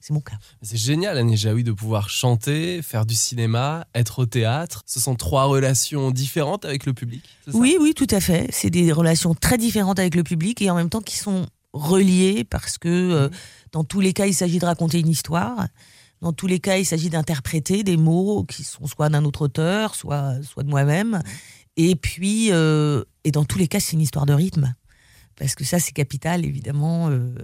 c'est 0.00 0.12
mon 0.12 0.20
cas. 0.20 0.36
C'est 0.60 0.76
génial, 0.76 1.16
Annie 1.16 1.36
Jaoui, 1.36 1.64
de 1.64 1.72
pouvoir 1.72 2.10
chanter, 2.10 2.82
faire 2.82 3.06
du 3.06 3.14
cinéma, 3.14 3.86
être 3.94 4.18
au 4.18 4.26
théâtre. 4.26 4.82
Ce 4.84 5.00
sont 5.00 5.14
trois 5.14 5.44
relations 5.44 6.10
différentes 6.10 6.64
avec 6.64 6.84
le 6.84 6.92
public. 6.92 7.22
Oui, 7.52 7.78
oui, 7.80 7.94
tout 7.94 8.06
à 8.10 8.20
fait. 8.20 8.48
C'est 8.50 8.70
des 8.70 8.92
relations 8.92 9.34
très 9.34 9.56
différentes 9.56 9.98
avec 9.98 10.14
le 10.14 10.22
public 10.22 10.60
et 10.60 10.68
en 10.70 10.74
même 10.74 10.90
temps 10.90 11.00
qui 11.00 11.16
sont 11.16 11.46
reliées 11.72 12.44
parce 12.44 12.76
que 12.76 12.88
euh, 12.88 13.28
dans 13.72 13.84
tous 13.84 14.00
les 14.00 14.12
cas, 14.12 14.26
il 14.26 14.34
s'agit 14.34 14.58
de 14.58 14.66
raconter 14.66 15.00
une 15.00 15.08
histoire. 15.08 15.66
Dans 16.24 16.32
tous 16.32 16.46
les 16.46 16.58
cas, 16.58 16.78
il 16.78 16.86
s'agit 16.86 17.10
d'interpréter 17.10 17.84
des 17.84 17.98
mots 17.98 18.44
qui 18.44 18.64
sont 18.64 18.86
soit 18.86 19.10
d'un 19.10 19.26
autre 19.26 19.42
auteur, 19.42 19.94
soit, 19.94 20.42
soit 20.42 20.62
de 20.62 20.70
moi-même. 20.70 21.20
Et 21.76 21.96
puis, 21.96 22.50
euh, 22.50 23.04
et 23.24 23.30
dans 23.30 23.44
tous 23.44 23.58
les 23.58 23.68
cas, 23.68 23.78
c'est 23.78 23.92
une 23.92 24.00
histoire 24.00 24.24
de 24.24 24.32
rythme. 24.32 24.74
Parce 25.36 25.54
que 25.54 25.64
ça, 25.64 25.78
c'est 25.78 25.92
capital, 25.92 26.46
évidemment, 26.46 27.10
euh, 27.10 27.34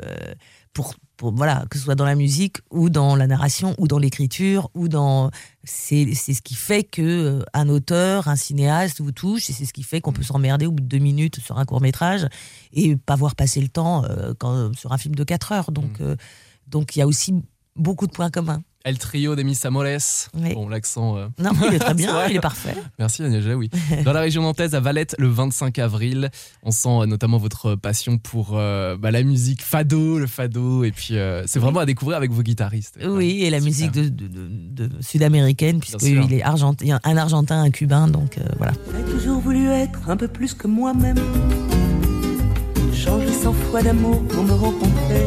pour, 0.73 0.95
pour, 1.19 1.35
voilà, 1.35 1.67
que 1.69 1.77
ce 1.77 1.85
soit 1.85 1.95
dans 1.95 2.07
la 2.07 2.15
musique 2.15 2.57
ou 2.71 2.89
dans 2.89 3.17
la 3.17 3.27
narration 3.27 3.75
ou 3.77 3.87
dans 3.87 3.99
l'écriture 3.99 4.71
ou 4.73 4.89
dans. 4.89 5.31
C'est 5.63 6.15
c'est 6.15 6.33
ce 6.33 6.41
qui 6.41 6.55
fait 6.55 6.83
que 6.83 7.03
euh, 7.03 7.45
un 7.53 7.69
auteur, 7.69 8.29
un 8.29 8.37
cinéaste 8.37 9.03
vous 9.03 9.13
touche 9.13 9.51
et 9.51 9.53
c'est 9.53 9.67
ce 9.67 9.75
qui 9.75 9.83
fait 9.83 10.01
qu'on 10.01 10.15
peut 10.15 10.23
s'emmerder 10.23 10.65
au 10.65 10.73
bout 10.73 10.83
de 10.83 10.89
deux 10.89 10.99
minutes 10.99 11.39
sur 11.39 11.59
un 11.59 11.67
court 11.67 11.83
métrage 11.83 12.27
et 12.73 12.97
pas 12.97 13.17
voir 13.17 13.37
passer 13.37 13.61
le 13.61 13.69
temps 13.69 14.07
euh, 14.07 14.33
quand, 14.39 14.75
sur 14.75 14.93
un 14.93 14.97
film 14.97 15.15
de 15.15 15.25
quatre 15.25 15.53
heures. 15.53 15.71
Donc, 15.71 16.01
euh, 16.01 16.17
donc 16.67 16.97
il 16.97 17.01
y 17.01 17.03
a 17.03 17.07
aussi 17.07 17.35
beaucoup 17.77 18.07
de 18.07 18.13
points 18.13 18.31
communs. 18.31 18.63
El 18.83 18.99
trio 18.99 19.37
des 19.37 19.45
Miss 19.45 19.63
Amores. 19.67 20.29
Oui. 20.35 20.55
Bon, 20.55 20.67
l'accent. 20.67 21.19
euh, 21.19 21.27
Non, 21.39 21.51
il 21.69 21.75
est 21.75 21.79
très 21.79 21.93
bien, 22.03 22.27
il 22.29 22.37
est 22.37 22.41
parfait. 22.41 22.75
Merci 22.99 23.23
Agnès 23.23 23.43
Jaoui. 23.45 23.69
Dans 24.05 24.15
la 24.15 24.21
région 24.21 24.41
nantaise, 24.43 24.75
à 24.75 24.81
Valette, 24.81 25.15
le 25.19 25.29
25 25.29 25.79
avril, 25.79 26.31
on 26.63 26.71
sent 26.71 26.89
euh, 26.89 27.07
notamment 27.07 27.37
votre 27.37 27.75
passion 27.75 28.17
pour 28.17 28.53
euh, 28.55 28.97
bah, 28.97 29.11
la 29.11 29.23
musique 29.23 29.61
fado, 29.63 30.19
le 30.19 30.27
fado, 30.27 30.83
et 30.85 30.93
puis 30.93 31.19
euh, 31.19 31.43
c'est 31.47 31.59
vraiment 31.59 31.81
à 31.81 31.85
découvrir 31.87 32.17
avec 32.17 32.31
vos 32.33 32.43
guitaristes. 32.43 32.99
Oui, 33.05 33.43
et 33.43 33.51
la 33.51 33.59
Super. 33.59 33.65
musique 33.71 33.93
de, 33.93 34.09
de- 34.09 34.29
de- 34.29 34.87
de 34.87 35.03
sud-américaine, 35.03 35.81
puisqu'il 35.81 36.33
est 36.33 36.43
argentin, 36.43 36.99
un 37.05 37.17
argentin, 37.19 37.61
un 37.63 37.71
cubain, 37.71 38.09
donc 38.09 38.39
euh, 38.39 38.45
voilà. 38.57 38.73
J'ai 38.97 39.13
toujours 39.13 39.41
voulu 39.41 39.69
être 39.69 40.09
un 40.09 40.17
peu 40.17 40.29
plus 40.29 40.55
que 40.55 40.67
moi-même. 40.67 41.19
Changer 42.95 43.33
sans 43.33 43.53
foi 43.53 43.83
d'amour 43.83 44.27
pour 44.29 44.43
me 44.43 44.53
rencontrer. 44.53 45.27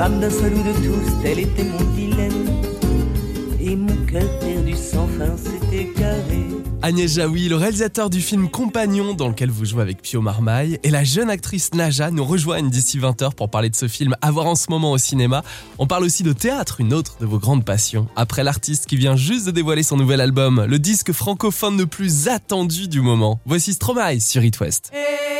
Femme 0.00 0.18
d'un 0.18 0.30
seul 0.30 0.54
ou 0.54 0.62
de 0.62 0.72
tous, 0.72 1.22
tel 1.22 1.40
était 1.40 1.62
mon 1.62 1.84
dilemme. 1.94 2.46
Et 3.60 3.76
mon 3.76 3.94
cœur 4.06 4.38
perdu 4.38 4.74
sans 4.74 5.06
fin 5.06 5.36
s'est 5.36 5.76
égaré. 5.76 6.46
Agnès 6.80 7.12
Jaoui, 7.12 7.50
le 7.50 7.56
réalisateur 7.56 8.08
du 8.08 8.22
film 8.22 8.48
Compagnon, 8.48 9.12
dans 9.12 9.28
lequel 9.28 9.50
vous 9.50 9.66
jouez 9.66 9.82
avec 9.82 10.00
Pio 10.00 10.22
Marmaille, 10.22 10.78
et 10.84 10.88
la 10.88 11.04
jeune 11.04 11.28
actrice 11.28 11.74
Naja 11.74 12.10
nous 12.10 12.24
rejoignent 12.24 12.70
d'ici 12.70 12.98
20h 12.98 13.34
pour 13.34 13.50
parler 13.50 13.68
de 13.68 13.76
ce 13.76 13.88
film 13.88 14.16
à 14.22 14.30
voir 14.30 14.46
en 14.46 14.54
ce 14.54 14.70
moment 14.70 14.92
au 14.92 14.96
cinéma. 14.96 15.42
On 15.78 15.86
parle 15.86 16.04
aussi 16.04 16.22
de 16.22 16.32
théâtre, 16.32 16.80
une 16.80 16.94
autre 16.94 17.16
de 17.20 17.26
vos 17.26 17.38
grandes 17.38 17.66
passions. 17.66 18.08
Après 18.16 18.42
l'artiste 18.42 18.86
qui 18.86 18.96
vient 18.96 19.16
juste 19.16 19.44
de 19.44 19.50
dévoiler 19.50 19.82
son 19.82 19.98
nouvel 19.98 20.22
album, 20.22 20.64
le 20.66 20.78
disque 20.78 21.12
francophone 21.12 21.76
le 21.76 21.86
plus 21.86 22.26
attendu 22.26 22.88
du 22.88 23.02
moment. 23.02 23.38
Voici 23.44 23.74
Stromae 23.74 24.18
sur 24.18 24.42
It 24.42 24.58
West. 24.60 24.92
Je 24.94 25.39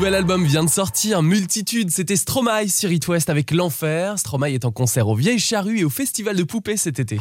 Nouvel 0.00 0.14
album 0.14 0.46
vient 0.46 0.64
de 0.64 0.70
sortir, 0.70 1.22
Multitude, 1.22 1.90
c'était 1.90 2.16
Stromae 2.16 2.68
sur 2.68 2.90
It 2.90 3.06
West 3.06 3.28
avec 3.28 3.50
L'Enfer. 3.50 4.18
Stromae 4.18 4.54
est 4.54 4.64
en 4.64 4.72
concert 4.72 5.08
aux 5.08 5.14
Vieilles 5.14 5.38
Charrues 5.38 5.80
et 5.80 5.84
au 5.84 5.90
Festival 5.90 6.36
de 6.36 6.42
Poupées 6.42 6.78
cet 6.78 6.98
été. 6.98 7.18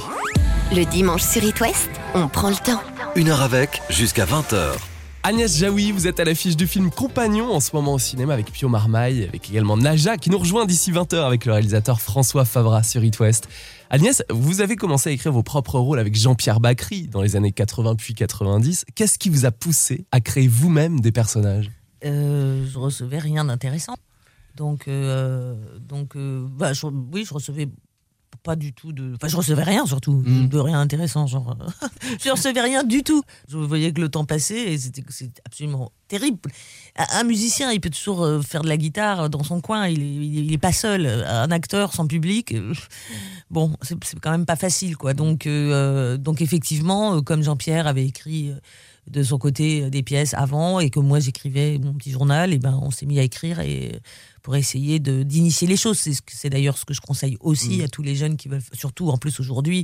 Le 0.72 0.86
dimanche 0.86 1.24
sur 1.24 1.44
It 1.44 1.60
West, 1.60 1.90
on 2.16 2.30
prend 2.30 2.48
le 2.50 2.56
temps. 2.56 2.80
Une 3.18 3.28
heure 3.28 3.42
avec, 3.42 3.82
jusqu'à 3.90 4.24
20h. 4.24 4.78
Agnès 5.24 5.58
Jaoui, 5.58 5.92
vous 5.92 6.08
êtes 6.08 6.22
à 6.22 6.24
l'affiche 6.24 6.56
du 6.56 6.68
film 6.68 6.90
Compagnon 6.90 7.54
en 7.54 7.60
ce 7.60 7.76
moment 7.76 7.96
au 7.96 8.00
cinéma 8.00 8.34
avec 8.34 8.50
Pio 8.50 8.70
Marmaille, 8.70 9.26
avec 9.28 9.50
également 9.50 9.76
Naja 9.76 10.16
qui 10.16 10.30
nous 10.30 10.40
rejoint 10.40 10.66
d'ici 10.66 10.94
20h 10.94 11.18
avec 11.18 11.44
le 11.44 11.52
réalisateur 11.52 12.00
François 12.00 12.46
Favra 12.46 12.84
sur 12.84 13.04
It 13.04 13.20
West. 13.20 13.50
Agnès, 13.90 14.24
vous 14.30 14.62
avez 14.62 14.78
commencé 14.78 15.10
à 15.10 15.12
écrire 15.12 15.34
vos 15.34 15.44
propres 15.44 15.80
rôles 15.80 16.00
avec 16.00 16.16
Jean-Pierre 16.16 16.62
Bacry 16.62 17.10
dans 17.10 17.22
les 17.22 17.36
années 17.36 17.52
80 17.52 17.96
puis 17.96 18.14
90. 18.14 18.86
Qu'est-ce 18.96 19.20
qui 19.20 19.30
vous 19.30 19.46
a 19.46 19.52
poussé 19.52 20.06
à 20.14 20.22
créer 20.22 20.48
vous-même 20.48 21.02
des 21.02 21.12
personnages? 21.12 21.70
Euh, 22.06 22.66
je 22.68 22.78
recevais 22.80 23.20
rien 23.20 23.46
d'intéressant. 23.46 23.96
Donc, 24.56 24.88
euh, 24.88 25.56
donc 25.80 26.16
euh, 26.16 26.46
bah, 26.50 26.74
je- 26.74 26.86
oui, 26.86 27.24
je 27.26 27.34
recevais 27.34 27.68
pas 28.44 28.56
du 28.56 28.72
tout 28.72 28.94
de. 28.94 29.16
Enfin, 29.16 29.28
je 29.28 29.36
recevais 29.36 29.64
rien 29.64 29.86
surtout, 29.86 30.14
Mm. 30.26 30.48
de 30.48 30.58
rien 30.60 30.80
intéressant. 30.80 31.28
Genre, 31.28 31.58
je 32.24 32.30
recevais 32.30 32.62
rien 32.62 32.84
du 32.86 33.04
tout. 33.04 33.22
Je 33.50 33.58
voyais 33.58 33.92
que 33.92 34.00
le 34.00 34.08
temps 34.10 34.24
passait 34.26 34.72
et 34.74 34.78
c'était 34.78 35.04
absolument 35.46 35.92
terrible. 36.08 36.40
Un 36.96 37.24
musicien, 37.26 37.72
il 37.72 37.82
peut 37.82 37.90
toujours 37.90 38.24
euh, 38.24 38.42
faire 38.42 38.62
de 38.62 38.70
la 38.70 38.78
guitare 38.78 39.30
dans 39.30 39.44
son 39.44 39.60
coin. 39.60 39.88
Il 39.88 40.02
est, 40.02 40.16
il 40.42 40.54
est- 40.54 40.58
pas 40.58 40.72
seul. 40.72 41.06
Un 41.06 41.52
acteur 41.52 41.94
sans 41.94 42.08
public, 42.08 42.54
euh, 42.54 42.74
bon, 43.52 43.76
c'est 43.82 43.98
quand 44.22 44.32
même 44.32 44.46
pas 44.46 44.56
facile, 44.56 44.96
quoi. 44.96 45.14
Donc, 45.14 45.46
euh, 45.46 46.16
donc 46.18 46.42
effectivement, 46.42 47.16
euh, 47.18 47.22
comme 47.22 47.44
Jean-Pierre 47.44 47.88
avait 47.88 48.06
écrit. 48.06 48.54
Euh, 49.10 49.20
de 49.20 49.24
son 49.24 49.38
côté 49.38 49.84
euh, 49.84 49.90
des 49.90 50.04
pièces 50.04 50.34
avant 50.34 50.80
et 50.80 50.90
que 50.90 51.00
moi 51.00 51.20
j'écrivais 51.20 51.78
mon 51.82 51.94
petit 51.94 52.12
journal 52.12 52.54
et 52.54 52.60
ben 52.60 52.80
on 52.82 52.92
s'est 52.92 53.06
mis 53.06 53.20
à 53.20 53.24
écrire 53.24 53.60
et 53.60 54.00
pour 54.42 54.56
essayer 54.56 55.00
de 55.00 55.24
d'initier 55.24 55.68
les 55.68 55.76
choses 55.78 55.98
c'est 56.00 56.14
c'est 56.28 56.50
d'ailleurs 56.50 56.78
ce 56.78 56.86
que 56.86 56.94
je 56.94 57.02
conseille 57.02 57.38
aussi 57.42 57.84
à 57.84 57.88
tous 57.88 58.02
les 58.02 58.16
jeunes 58.16 58.38
qui 58.38 58.48
veulent 58.48 58.62
surtout 58.74 59.10
en 59.10 59.18
plus 59.18 59.40
aujourd'hui 59.40 59.84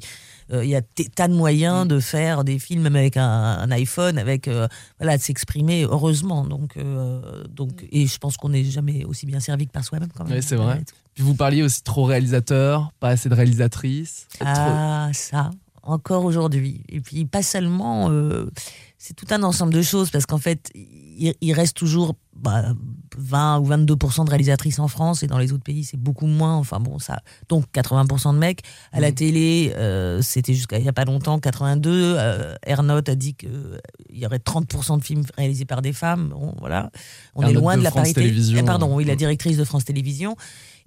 euh, 0.52 0.64
il 0.64 0.70
y 0.70 0.76
a 0.76 0.82
tas 1.16 1.28
de 1.28 1.34
moyens 1.34 1.88
de 1.88 2.00
faire 2.00 2.44
des 2.44 2.58
films 2.60 2.84
même 2.84 2.96
avec 2.96 3.18
un, 3.18 3.24
un 3.26 3.72
iPhone 3.72 4.18
avec 4.18 4.48
euh, 4.48 4.68
voilà 5.00 5.18
de 5.18 5.22
s'exprimer 5.22 5.84
heureusement 5.84 6.46
donc 6.46 6.78
euh, 6.78 7.44
donc 7.50 7.86
et 7.92 8.08
je 8.08 8.18
pense 8.18 8.38
qu'on 8.38 8.50
n'est 8.50 8.64
jamais 8.64 9.04
aussi 9.06 9.26
bien 9.26 9.40
servi 9.40 9.68
que 9.68 9.72
par 9.72 9.84
soi-même 9.84 10.10
quand 10.16 10.24
même 10.24 10.34
Ouais, 10.34 10.42
c'est 10.42 10.56
vrai. 10.56 10.82
Puis 11.14 11.24
vous 11.24 11.34
parliez 11.36 11.64
aussi 11.64 11.82
trop 11.82 12.04
réalisateur, 12.04 12.92
pas 13.00 13.10
assez 13.10 13.30
de 13.30 13.36
réalisatrice. 13.36 14.28
Ah, 14.42 15.10
ça, 15.14 15.52
encore 15.84 16.26
aujourd'hui. 16.26 16.82
Et 16.90 17.00
puis, 17.00 17.24
pas 17.24 17.42
seulement. 17.42 18.10
euh, 18.10 18.50
c'est 18.98 19.14
tout 19.14 19.28
un 19.32 19.44
ensemble 19.44 19.74
de 19.74 19.82
choses, 19.82 20.10
parce 20.10 20.26
qu'en 20.26 20.38
fait, 20.38 20.70
il, 20.74 21.34
il 21.42 21.54
reste 21.54 21.76
toujours 21.76 22.16
bah, 22.36 22.74
20 23.18 23.60
ou 23.60 23.68
22% 23.70 24.26
de 24.26 24.30
réalisatrices 24.30 24.80
en 24.80 24.88
France, 24.88 25.24
et 25.24 25.28
dans 25.28 25.38
les 25.38 25.54
autres 25.54 25.64
pays, 25.64 25.84
c'est 25.84 25.98
beaucoup 26.00 26.28
moins. 26.28 26.56
Enfin, 26.56 26.80
bon, 26.80 27.00
ça. 27.00 27.22
Donc, 27.50 27.66
80% 27.74 28.34
de 28.34 28.40
mecs. 28.40 28.62
À 28.92 29.00
la 29.00 29.12
télé, 29.12 29.74
euh, 29.76 30.22
c'était 30.22 30.54
jusqu'à 30.54 30.78
il 30.78 30.84
n'y 30.84 30.90
a 30.90 30.94
pas 30.94 31.06
longtemps, 31.06 31.40
82. 31.40 32.16
Euh, 32.18 32.56
Ernotte 32.66 33.10
a 33.10 33.16
dit 33.16 33.34
qu'il 33.36 33.80
y 34.14 34.26
aurait 34.26 34.40
30% 34.40 35.00
de 35.00 35.04
films 35.04 35.24
réalisés 35.38 35.66
par 35.66 35.82
des 35.82 35.94
femmes. 35.94 36.30
Bon, 36.30 36.54
voilà. 36.60 36.92
On 37.36 37.44
est 37.48 37.54
loin 37.54 37.76
de 37.76 37.80
de, 37.80 37.84
la 37.84 37.92
France 37.92 38.14
parité. 38.14 38.34
Eh, 38.58 38.64
pardon, 38.64 38.94
oui, 38.96 39.06
la 39.06 39.14
Mm. 39.14 39.18
directrice 39.18 39.58
de 39.58 39.64
France 39.64 39.86
Télévisions. 39.86 40.36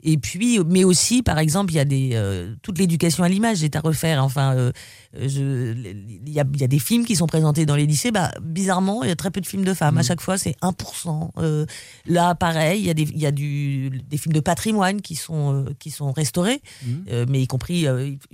Et 0.02 0.16
puis, 0.16 0.60
mais 0.64 0.84
aussi, 0.84 1.22
par 1.22 1.38
exemple, 1.38 1.72
il 1.72 1.76
y 1.76 1.80
a 1.80 1.84
des, 1.84 2.10
euh, 2.12 2.54
toute 2.62 2.78
l'éducation 2.78 3.24
à 3.24 3.28
l'image 3.28 3.64
est 3.64 3.74
à 3.74 3.80
refaire. 3.80 4.22
Enfin, 4.22 4.54
euh, 4.54 4.72
je, 5.12 5.74
il 5.74 6.32
y 6.32 6.38
a, 6.38 6.44
il 6.52 6.60
y 6.60 6.64
a 6.64 6.68
des 6.68 6.78
films 6.78 7.04
qui 7.04 7.16
sont 7.16 7.26
présentés 7.26 7.66
dans 7.66 7.74
les 7.74 7.86
lycées. 7.86 8.12
Bah, 8.12 8.30
bizarrement, 8.40 9.02
il 9.02 9.08
y 9.08 9.12
a 9.12 9.16
très 9.16 9.32
peu 9.32 9.40
de 9.40 9.46
films 9.46 9.64
de 9.64 9.74
femmes. 9.74 9.98
À 9.98 10.04
chaque 10.04 10.20
fois, 10.20 10.38
c'est 10.38 10.54
1%. 10.62 11.30
Euh, 11.38 11.66
là, 12.06 12.36
pareil, 12.36 12.80
il 12.80 12.86
y 12.86 12.90
a, 12.90 12.94
des, 12.94 13.02
il 13.02 13.18
y 13.18 13.26
a 13.26 13.32
du, 13.32 13.90
des 14.08 14.18
films 14.18 14.34
de 14.34 14.40
patrimoine 14.40 15.00
qui 15.00 15.16
sont, 15.16 15.64
euh, 15.64 15.74
qui 15.80 15.90
sont 15.90 16.12
restaurés, 16.12 16.62
euh, 17.10 17.26
mais 17.28 17.42
y 17.42 17.46
compris, 17.48 17.86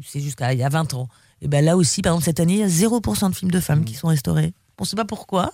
c'est 0.05 0.21
jusqu'à 0.21 0.53
il 0.53 0.59
y 0.59 0.63
a 0.63 0.69
20 0.69 0.95
ans. 0.95 1.09
Et 1.41 1.49
ben 1.49 1.65
là 1.65 1.77
aussi, 1.77 2.03
par 2.03 2.13
exemple, 2.13 2.25
cette 2.25 2.41
année, 2.41 2.55
il 2.55 2.61
y 2.61 2.63
a 2.63 2.69
0% 2.69 3.31
de 3.31 3.35
films 3.35 3.51
de 3.51 3.61
femmes 3.61 3.85
qui 3.85 3.95
sont 3.95 4.09
restaurés. 4.09 4.53
On 4.79 4.83
ne 4.85 4.87
sait 4.87 4.97
pas 4.97 5.05
pourquoi. 5.05 5.53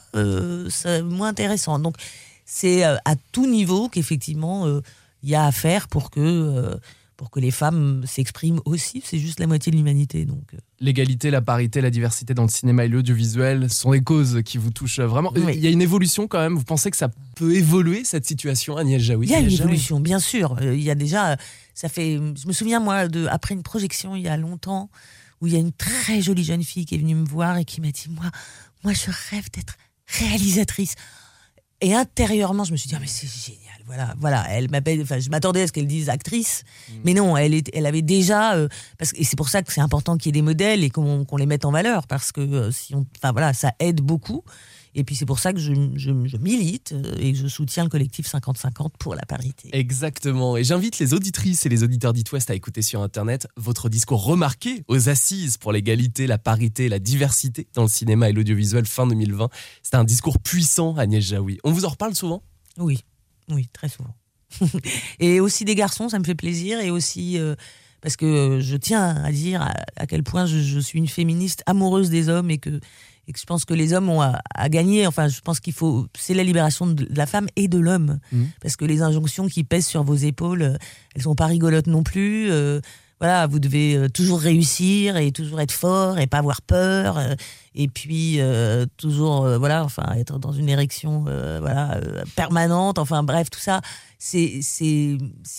C'est 0.70 1.02
moins 1.02 1.28
intéressant. 1.28 1.78
Donc, 1.78 1.96
c'est 2.44 2.82
à 2.82 3.14
tout 3.32 3.46
niveau 3.46 3.88
qu'effectivement, 3.88 4.66
y 5.22 5.34
a 5.34 5.44
à 5.44 5.52
faire 5.52 5.88
pour 5.88 6.10
que, 6.10 6.20
euh, 6.20 6.76
pour 7.16 7.30
que 7.30 7.38
les 7.40 7.50
femmes 7.50 8.02
s'expriment 8.06 8.60
aussi. 8.64 9.02
C'est 9.04 9.18
juste 9.18 9.40
la 9.40 9.46
moitié 9.46 9.70
de 9.70 9.76
l'humanité. 9.76 10.24
Donc, 10.24 10.54
euh, 10.54 10.58
L'égalité, 10.80 11.30
la 11.30 11.42
parité, 11.42 11.82
la 11.82 11.90
diversité 11.90 12.32
dans 12.32 12.44
le 12.44 12.48
cinéma 12.48 12.86
et 12.86 12.88
l'audiovisuel 12.88 13.70
sont 13.70 13.90
des 13.90 14.00
causes 14.00 14.40
qui 14.42 14.56
vous 14.56 14.70
touchent 14.70 15.00
vraiment. 15.00 15.30
Oui. 15.36 15.52
Il 15.54 15.60
y 15.60 15.66
a 15.66 15.70
une 15.70 15.82
évolution 15.82 16.26
quand 16.26 16.38
même. 16.38 16.54
Vous 16.54 16.64
pensez 16.64 16.90
que 16.90 16.96
ça 16.96 17.10
peut 17.36 17.54
évoluer 17.54 18.04
cette 18.04 18.24
situation, 18.26 18.78
Agnès 18.78 19.02
Jaoui? 19.02 19.26
Il 19.26 19.32
y 19.32 19.34
a 19.34 19.40
une 19.40 19.50
évolution, 19.52 20.00
bien 20.00 20.18
sûr. 20.18 20.56
Euh, 20.62 20.74
Il 20.74 20.82
y 20.82 20.90
a 20.90 20.94
déjà, 20.94 21.36
ça 21.74 21.90
fait, 21.90 22.14
je 22.14 22.46
me 22.46 22.52
souviens 22.52 22.80
moi 22.80 23.08
de 23.08 23.26
après 23.26 23.54
une 23.54 23.62
projection 23.62 24.16
il 24.16 24.22
y 24.22 24.28
a 24.28 24.38
longtemps 24.38 24.88
où 25.42 25.46
il 25.46 25.52
y 25.52 25.56
a 25.56 25.58
une 25.58 25.72
très 25.72 26.22
jolie 26.22 26.44
jeune 26.44 26.62
fille 26.62 26.86
qui 26.86 26.94
est 26.94 26.98
venue 26.98 27.14
me 27.14 27.26
voir 27.26 27.58
et 27.58 27.64
qui 27.66 27.80
m'a 27.82 27.90
dit 27.90 28.06
moi, 28.10 28.30
moi 28.82 28.92
je 28.94 29.10
rêve 29.30 29.50
d'être 29.52 29.76
réalisatrice. 30.06 30.94
Et 31.80 31.94
intérieurement, 31.94 32.64
je 32.64 32.72
me 32.72 32.76
suis 32.76 32.88
dit 32.88 32.94
ah, 32.96 33.00
mais 33.00 33.06
c'est 33.06 33.26
génial. 33.28 33.60
Voilà, 33.86 34.14
voilà. 34.18 34.44
Elle 34.50 34.70
m'appelle. 34.70 35.00
Enfin, 35.02 35.18
je 35.18 35.30
m'attendais 35.30 35.62
à 35.62 35.66
ce 35.66 35.72
qu'elle 35.72 35.86
dise 35.86 36.08
actrice, 36.10 36.62
mais 37.04 37.12
non, 37.14 37.36
elle 37.36 37.54
est, 37.54 37.68
elle 37.74 37.86
avait 37.86 38.02
déjà. 38.02 38.54
euh, 38.54 38.68
parce 38.98 39.12
que 39.12 39.18
et 39.20 39.24
c'est 39.24 39.36
pour 39.36 39.48
ça 39.48 39.62
que 39.62 39.72
c'est 39.72 39.80
important 39.80 40.16
qu'il 40.16 40.28
y 40.28 40.28
ait 40.30 40.40
des 40.40 40.42
modèles 40.42 40.84
et 40.84 40.90
qu'on 40.90 41.24
qu'on 41.24 41.36
les 41.36 41.46
mette 41.46 41.64
en 41.64 41.72
valeur 41.72 42.06
parce 42.06 42.30
que 42.30 42.40
euh, 42.40 42.70
si 42.70 42.94
on, 42.94 43.04
enfin 43.16 43.32
voilà, 43.32 43.52
ça 43.52 43.72
aide 43.80 44.00
beaucoup. 44.00 44.44
Et 44.94 45.04
puis 45.04 45.14
c'est 45.14 45.26
pour 45.26 45.38
ça 45.38 45.52
que 45.52 45.60
je, 45.60 45.72
je, 45.94 46.10
je 46.24 46.36
milite 46.36 46.92
euh, 46.92 47.14
et 47.18 47.34
je 47.34 47.46
soutiens 47.46 47.84
le 47.84 47.90
collectif 47.90 48.26
50-50 48.26 48.90
pour 48.98 49.14
la 49.14 49.24
parité. 49.24 49.68
Exactement. 49.72 50.56
Et 50.56 50.64
j'invite 50.64 50.98
les 50.98 51.14
auditrices 51.14 51.64
et 51.64 51.68
les 51.68 51.84
auditeurs 51.84 52.12
d'It 52.12 52.30
West 52.32 52.50
à 52.50 52.54
écouter 52.54 52.82
sur 52.82 53.00
Internet 53.02 53.46
votre 53.56 53.88
discours 53.88 54.24
remarqué 54.24 54.82
aux 54.88 55.08
assises 55.08 55.56
pour 55.58 55.72
l'égalité, 55.72 56.26
la 56.26 56.38
parité, 56.38 56.88
la 56.88 56.98
diversité 56.98 57.68
dans 57.74 57.82
le 57.82 57.88
cinéma 57.88 58.30
et 58.30 58.32
l'audiovisuel 58.32 58.86
fin 58.86 59.06
2020. 59.06 59.48
C'était 59.82 59.96
un 59.96 60.04
discours 60.04 60.40
puissant, 60.40 60.96
Agnès 60.96 61.24
Jaoui. 61.24 61.58
On 61.62 61.70
vous 61.70 61.84
en 61.84 61.90
reparle 61.90 62.14
souvent? 62.14 62.42
Oui, 62.78 63.04
oui, 63.48 63.68
très 63.72 63.88
souvent. 63.88 64.14
et 65.20 65.38
aussi 65.38 65.64
des 65.64 65.76
garçons, 65.76 66.08
ça 66.08 66.18
me 66.18 66.24
fait 66.24 66.34
plaisir. 66.34 66.80
Et 66.80 66.90
aussi 66.90 67.38
euh, 67.38 67.54
parce 68.00 68.16
que 68.16 68.58
je 68.60 68.76
tiens 68.76 69.22
à 69.22 69.30
dire 69.30 69.62
à, 69.62 69.72
à 69.96 70.06
quel 70.06 70.24
point 70.24 70.46
je, 70.46 70.58
je 70.58 70.80
suis 70.80 70.98
une 70.98 71.08
féministe 71.08 71.62
amoureuse 71.66 72.10
des 72.10 72.28
hommes 72.28 72.50
et 72.50 72.58
que, 72.58 72.80
et 73.28 73.32
que 73.32 73.38
je 73.38 73.44
pense 73.46 73.64
que 73.64 73.74
les 73.74 73.92
hommes 73.92 74.08
ont 74.08 74.20
à, 74.22 74.40
à 74.54 74.68
gagner. 74.68 75.06
Enfin, 75.06 75.28
je 75.28 75.40
pense 75.40 75.60
qu'il 75.60 75.72
faut. 75.72 76.06
C'est 76.18 76.34
la 76.34 76.42
libération 76.44 76.86
de 76.86 77.06
la 77.14 77.26
femme 77.26 77.46
et 77.56 77.68
de 77.68 77.78
l'homme. 77.78 78.18
Mhm. 78.32 78.48
Parce 78.60 78.76
que 78.76 78.84
les 78.84 79.02
injonctions 79.02 79.46
qui 79.48 79.62
pèsent 79.64 79.86
sur 79.86 80.02
vos 80.02 80.16
épaules, 80.16 80.62
euh, 80.62 80.76
elles 81.14 81.22
sont 81.22 81.34
pas 81.36 81.46
rigolotes 81.46 81.86
non 81.86 82.02
plus. 82.02 82.50
euh, 82.50 82.80
voilà, 83.22 83.46
vous 83.46 83.58
devez 83.58 83.96
euh, 83.96 84.08
toujours 84.08 84.40
réussir 84.40 85.18
et 85.18 85.30
toujours 85.30 85.60
être 85.60 85.72
fort 85.72 86.18
et 86.18 86.26
pas 86.26 86.38
avoir 86.38 86.62
peur. 86.62 87.18
euh, 87.18 87.34
et 87.74 87.86
puis 87.86 88.40
euh, 88.40 88.86
toujours, 88.96 89.46
voilà, 89.58 89.84
enfin, 89.84 90.14
être 90.16 90.38
dans 90.38 90.52
une 90.52 90.68
érection, 90.70 91.22
voilà, 91.60 92.00
permanente. 92.34 92.98
Enfin, 92.98 93.22
bref, 93.22 93.48
tout 93.50 93.60
ça, 93.60 93.80
c'est 94.18 94.60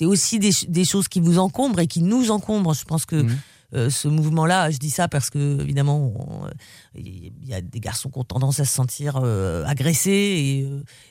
aussi 0.01 0.39
des, 0.39 0.51
ch- 0.51 0.69
des 0.69 0.85
choses 0.85 1.07
qui 1.07 1.19
vous 1.19 1.37
encombrent 1.39 1.79
et 1.79 1.87
qui 1.87 2.01
nous 2.01 2.31
encombrent. 2.31 2.73
Je 2.73 2.83
pense 2.85 3.05
que 3.05 3.17
Mhm. 3.17 3.37
Euh, 3.73 3.89
ce 3.89 4.07
mouvement-là, 4.07 4.69
je 4.69 4.77
dis 4.77 4.89
ça 4.89 5.07
parce 5.07 5.29
que 5.29 5.61
évidemment, 5.61 6.13
euh, 6.45 6.51
il 6.95 7.31
y 7.45 7.53
a 7.53 7.61
des 7.61 7.79
garçons 7.79 8.09
qui 8.09 8.19
ont 8.19 8.23
tendance 8.23 8.59
à 8.59 8.65
se 8.65 8.73
sentir 8.73 9.19
euh, 9.23 9.63
agressés 9.65 10.11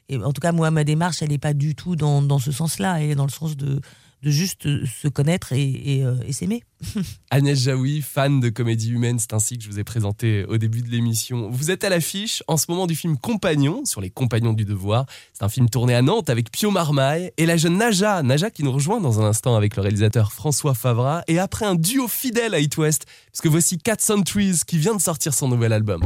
et, 0.09 0.15
et 0.15 0.19
en 0.19 0.33
tout 0.33 0.41
cas, 0.41 0.53
moi, 0.53 0.71
ma 0.71 0.85
démarche, 0.85 1.23
elle 1.23 1.31
n'est 1.31 1.39
pas 1.39 1.55
du 1.55 1.75
tout 1.75 1.97
dans, 1.97 2.21
dans 2.21 2.39
ce 2.39 2.53
sens-là. 2.53 3.01
Elle 3.01 3.11
est 3.11 3.15
dans 3.15 3.25
le 3.25 3.31
sens 3.31 3.57
de 3.57 3.81
de 4.23 4.31
juste 4.31 4.67
euh, 4.67 4.85
se 5.01 5.09
connaître 5.09 5.53
et, 5.53 5.63
et, 5.63 6.05
euh, 6.05 6.15
et 6.27 6.33
s'aimer. 6.33 6.63
Agnès 7.31 7.59
Jaoui, 7.59 8.03
fan 8.03 8.41
de 8.41 8.49
comédie 8.49 8.91
humaine, 8.91 9.19
c'est 9.19 9.33
ainsi 9.35 9.59
que 9.59 9.65
je 9.65 9.71
vous 9.71 9.79
ai 9.79 9.85
présenté 9.85 10.45
au 10.47 10.59
début 10.59 10.83
de 10.83 10.89
l'émission. 10.91 11.51
Vous 11.51 11.71
êtes 11.71 11.85
à 11.85 11.89
l'affiche 11.89 12.43
en 12.49 12.57
ce 12.57 12.67
moment 12.69 12.87
du 12.87 12.95
film 12.95 13.17
Compagnon, 13.19 13.85
sur 13.85 14.01
les 14.01 14.11
compagnons 14.11 14.53
du 14.53 14.65
devoir. 14.65 15.07
C'est 15.33 15.45
un 15.45 15.49
film 15.49 15.69
tourné 15.69 15.95
à 15.95 16.03
Nantes 16.03 16.31
avec 16.31 16.51
Pio 16.51 16.71
Marmaille 16.71 17.33
et 17.37 17.47
la 17.47 17.57
jeune 17.57 17.79
Naja. 17.79 18.23
Naja 18.23 18.51
qui 18.51 18.63
nous 18.63 18.73
rejoint 18.73 19.01
dans 19.01 19.21
un 19.21 19.25
instant 19.25 19.57
avec 19.57 19.77
le 19.77 19.83
réalisateur 19.83 20.33
François 20.33 20.75
Favra. 20.75 21.23
Et 21.29 21.39
après 21.39 21.67
un 21.67 21.75
duo 21.75 22.09
fidèle 22.09 22.55
à 22.55 22.61
It 22.61 22.77
West, 22.77 23.07
puisque 23.33 23.47
voici 23.47 23.79
Cat 23.79 23.97
Trees 23.97 24.61
qui 24.67 24.79
vient 24.79 24.95
de 24.95 25.01
sortir 25.01 25.35
son 25.35 25.49
nouvel 25.49 25.73
album. 25.73 26.03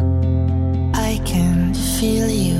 I 0.94 1.20
can 1.24 1.72
feel 1.74 2.30
you 2.30 2.53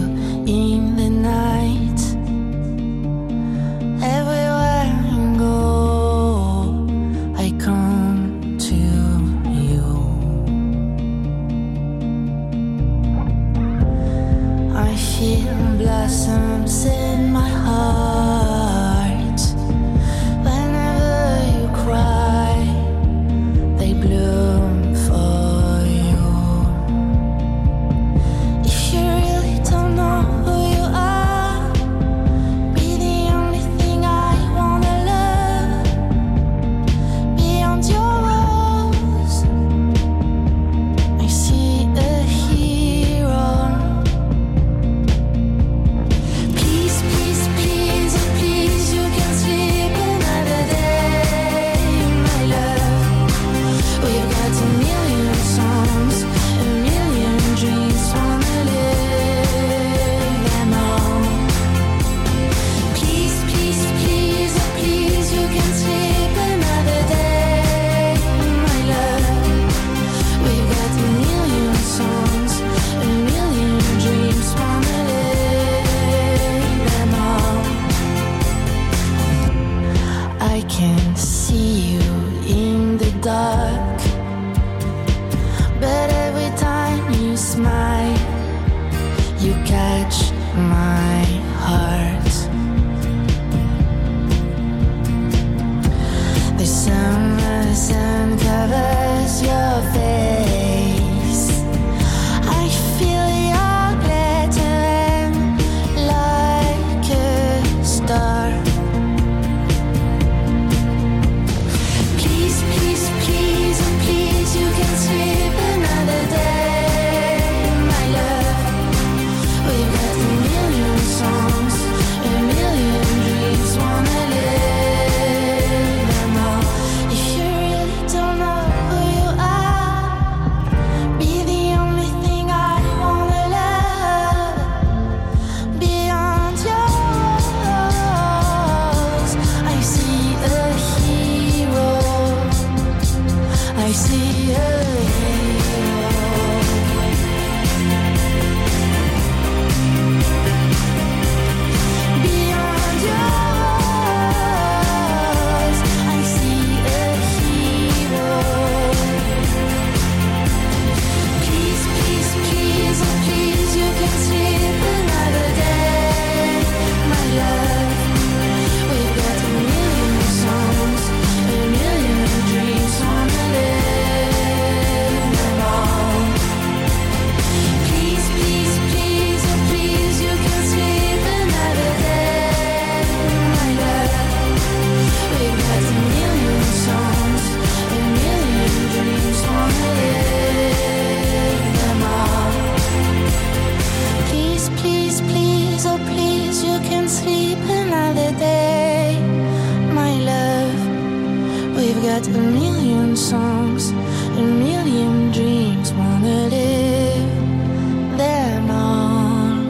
songs, 203.34 203.92
a 204.38 204.42
million 204.42 205.30
dreams, 205.32 205.92
wanna 205.94 206.48
live 206.48 208.16
them 208.16 208.70
all. 208.70 209.64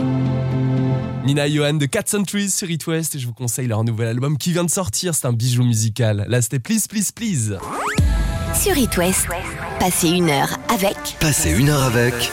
Nina 1.24 1.46
et 1.46 1.53
Johan 1.53 1.74
de 1.74 1.87
4 1.87 2.09
Centuries 2.09 2.50
sur 2.50 2.70
It 2.70 2.87
West 2.87 3.14
et 3.14 3.18
je 3.18 3.27
vous 3.27 3.33
conseille 3.33 3.66
leur 3.66 3.85
nouvel 3.85 4.09
album 4.09 4.37
qui 4.37 4.53
vient 4.53 4.64
de 4.64 4.70
sortir, 4.70 5.14
c'est 5.14 5.27
un 5.27 5.33
bijou 5.33 5.64
musical. 5.64 6.27
Là 6.29 6.42
c'était 6.42 6.59
Please 6.59 6.87
Please 6.88 7.12
Please. 7.14 7.59
Sur 8.55 8.77
It 8.77 8.96
West, 8.98 9.27
passez 9.81 10.11
une 10.11 10.29
heure 10.29 10.59
avec 10.68 10.96
Passez 11.20 11.50
une 11.59 11.70
heure 11.70 11.83
avec 11.83 12.31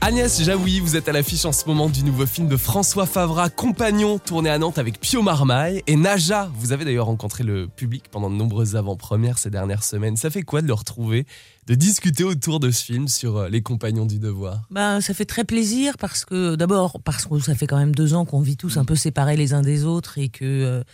Agnès 0.00 0.42
Jaoui, 0.42 0.78
vous 0.78 0.94
êtes 0.94 1.08
à 1.08 1.12
l'affiche 1.12 1.44
en 1.44 1.50
ce 1.50 1.66
moment 1.66 1.88
du 1.88 2.04
nouveau 2.04 2.24
film 2.24 2.46
de 2.46 2.56
François 2.56 3.04
Favra, 3.04 3.50
Compagnon, 3.50 4.18
tourné 4.18 4.48
à 4.48 4.56
Nantes 4.56 4.78
avec 4.78 5.00
Pio 5.00 5.22
Marmaille 5.22 5.82
et 5.88 5.96
Naja. 5.96 6.50
Vous 6.54 6.72
avez 6.72 6.84
d'ailleurs 6.84 7.06
rencontré 7.06 7.42
le 7.42 7.66
public 7.66 8.04
pendant 8.08 8.30
de 8.30 8.36
nombreuses 8.36 8.76
avant-premières 8.76 9.38
ces 9.38 9.50
dernières 9.50 9.82
semaines. 9.82 10.16
Ça 10.16 10.30
fait 10.30 10.42
quoi 10.42 10.62
de 10.62 10.68
le 10.68 10.72
retrouver, 10.72 11.26
de 11.66 11.74
discuter 11.74 12.22
autour 12.22 12.60
de 12.60 12.70
ce 12.70 12.84
film 12.84 13.08
sur 13.08 13.38
euh, 13.38 13.48
les 13.48 13.60
compagnons 13.60 14.06
du 14.06 14.20
devoir? 14.20 14.62
Ben, 14.70 15.00
ça 15.00 15.14
fait 15.14 15.24
très 15.24 15.44
plaisir 15.44 15.98
parce 15.98 16.24
que 16.24 16.54
d'abord 16.54 17.00
parce 17.04 17.26
que 17.26 17.40
ça 17.40 17.56
fait 17.56 17.66
quand 17.66 17.78
même 17.78 17.94
deux 17.94 18.14
ans 18.14 18.24
qu'on 18.24 18.40
vit 18.40 18.56
tous 18.56 18.76
un 18.76 18.84
peu 18.84 18.94
séparés 18.94 19.36
les 19.36 19.52
uns 19.52 19.62
des 19.62 19.84
autres 19.84 20.16
et 20.16 20.28
que 20.28 20.44
euh, 20.44 20.84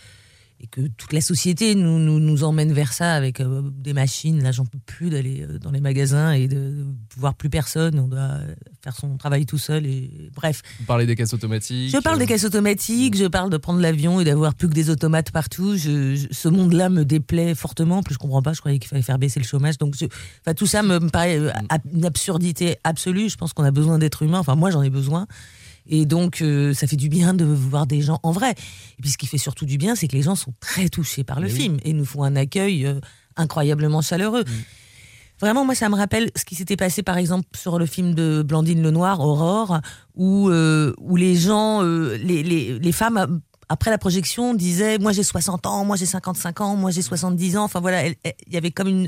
et 0.65 0.67
que 0.67 0.81
toute 0.97 1.13
la 1.13 1.21
société 1.21 1.75
nous, 1.75 1.99
nous, 1.99 2.19
nous 2.19 2.43
emmène 2.43 2.73
vers 2.73 2.91
ça 2.91 3.13
avec 3.13 3.39
euh, 3.39 3.61
des 3.71 3.93
machines. 3.93 4.41
Là, 4.41 4.51
j'en 4.51 4.65
peux 4.65 4.79
plus 4.83 5.11
d'aller 5.11 5.43
euh, 5.47 5.59
dans 5.59 5.69
les 5.69 5.79
magasins 5.79 6.31
et 6.31 6.47
de, 6.47 6.85
voir 7.17 7.35
plus 7.35 7.51
personne. 7.51 7.99
On 7.99 8.07
doit 8.07 8.39
faire 8.83 8.95
son 8.95 9.15
travail 9.17 9.45
tout 9.45 9.59
seul 9.59 9.85
et 9.85 10.31
bref. 10.33 10.63
Vous 10.79 10.85
parlez 10.85 11.05
des 11.05 11.15
caisses 11.15 11.33
automatiques 11.35 11.91
Je 11.91 11.97
parle 12.01 12.17
des 12.17 12.23
euh, 12.23 12.27
caisses 12.27 12.45
automatiques, 12.45 13.15
je 13.15 13.25
parle 13.25 13.51
de 13.51 13.57
prendre 13.57 13.79
l'avion 13.79 14.19
et 14.19 14.23
d'avoir 14.25 14.55
plus 14.55 14.67
que 14.67 14.73
des 14.73 14.89
automates 14.89 15.29
partout. 15.31 15.77
Je, 15.77 16.15
je- 16.15 16.27
ce 16.31 16.47
monde-là 16.49 16.89
me 16.89 17.05
déplaît 17.05 17.53
fortement. 17.53 17.97
En 17.99 18.03
plus, 18.03 18.15
je 18.15 18.19
comprends 18.19 18.41
pas. 18.41 18.53
Je 18.53 18.59
croyais 18.59 18.79
qu'il 18.79 18.89
fallait 18.89 19.01
faire 19.03 19.19
baisser 19.19 19.39
le 19.39 19.45
chômage. 19.45 19.77
Donc, 19.77 19.95
je- 19.99 20.51
tout 20.53 20.65
ça 20.67 20.81
me, 20.81 20.99
me 20.99 21.09
paraît 21.09 21.39
une 21.93 22.05
absurdité 22.05 22.77
absolue. 22.83 23.29
Je 23.29 23.35
pense 23.37 23.53
qu'on 23.53 23.63
a 23.63 23.71
besoin 23.71 23.99
d'êtres 23.99 24.23
humains. 24.23 24.39
Enfin, 24.39 24.55
moi, 24.55 24.71
j'en 24.71 24.81
ai 24.81 24.89
besoin. 24.89 25.27
Et 25.87 26.05
donc, 26.05 26.41
euh, 26.41 26.73
ça 26.73 26.87
fait 26.87 26.95
du 26.95 27.09
bien 27.09 27.33
de 27.33 27.45
voir 27.45 27.85
des 27.85 28.01
gens 28.01 28.19
en 28.23 28.31
vrai. 28.31 28.51
Et 28.51 29.01
puis, 29.01 29.11
ce 29.11 29.17
qui 29.17 29.27
fait 29.27 29.37
surtout 29.37 29.65
du 29.65 29.77
bien, 29.77 29.95
c'est 29.95 30.07
que 30.07 30.15
les 30.15 30.21
gens 30.21 30.35
sont 30.35 30.53
très 30.59 30.89
touchés 30.89 31.23
par 31.23 31.39
le 31.39 31.47
Mais 31.47 31.53
oui. 31.53 31.59
film 31.59 31.77
et 31.83 31.93
nous 31.93 32.05
font 32.05 32.23
un 32.23 32.35
accueil 32.35 32.85
euh, 32.85 32.99
incroyablement 33.35 34.01
chaleureux. 34.01 34.43
Vraiment, 35.39 35.65
moi, 35.65 35.75
ça 35.75 35.89
me 35.89 35.95
rappelle 35.95 36.31
ce 36.35 36.45
qui 36.45 36.55
s'était 36.55 36.77
passé, 36.77 37.03
par 37.03 37.17
exemple, 37.17 37.45
sur 37.55 37.77
le 37.77 37.85
film 37.85 38.15
de 38.15 38.43
Blandine 38.45 38.81
Lenoir, 38.81 39.19
Aurore, 39.19 39.81
où, 40.15 40.49
euh, 40.49 40.93
où 40.97 41.17
les 41.17 41.35
gens, 41.35 41.81
les, 41.81 42.41
les, 42.41 42.79
les 42.79 42.91
femmes, 42.91 43.41
après 43.67 43.91
la 43.91 43.97
projection, 43.97 44.53
disaient 44.53 44.97
Moi, 44.97 45.11
j'ai 45.11 45.23
60 45.23 45.65
ans, 45.65 45.83
moi, 45.83 45.97
j'ai 45.97 46.05
55 46.05 46.61
ans, 46.61 46.75
moi, 46.77 46.91
j'ai 46.91 47.01
70 47.01 47.57
ans. 47.57 47.63
Enfin, 47.65 47.81
voilà, 47.81 48.07
il 48.07 48.15
y 48.49 48.57
avait 48.57 48.71
comme 48.71 48.87
une, 48.87 49.07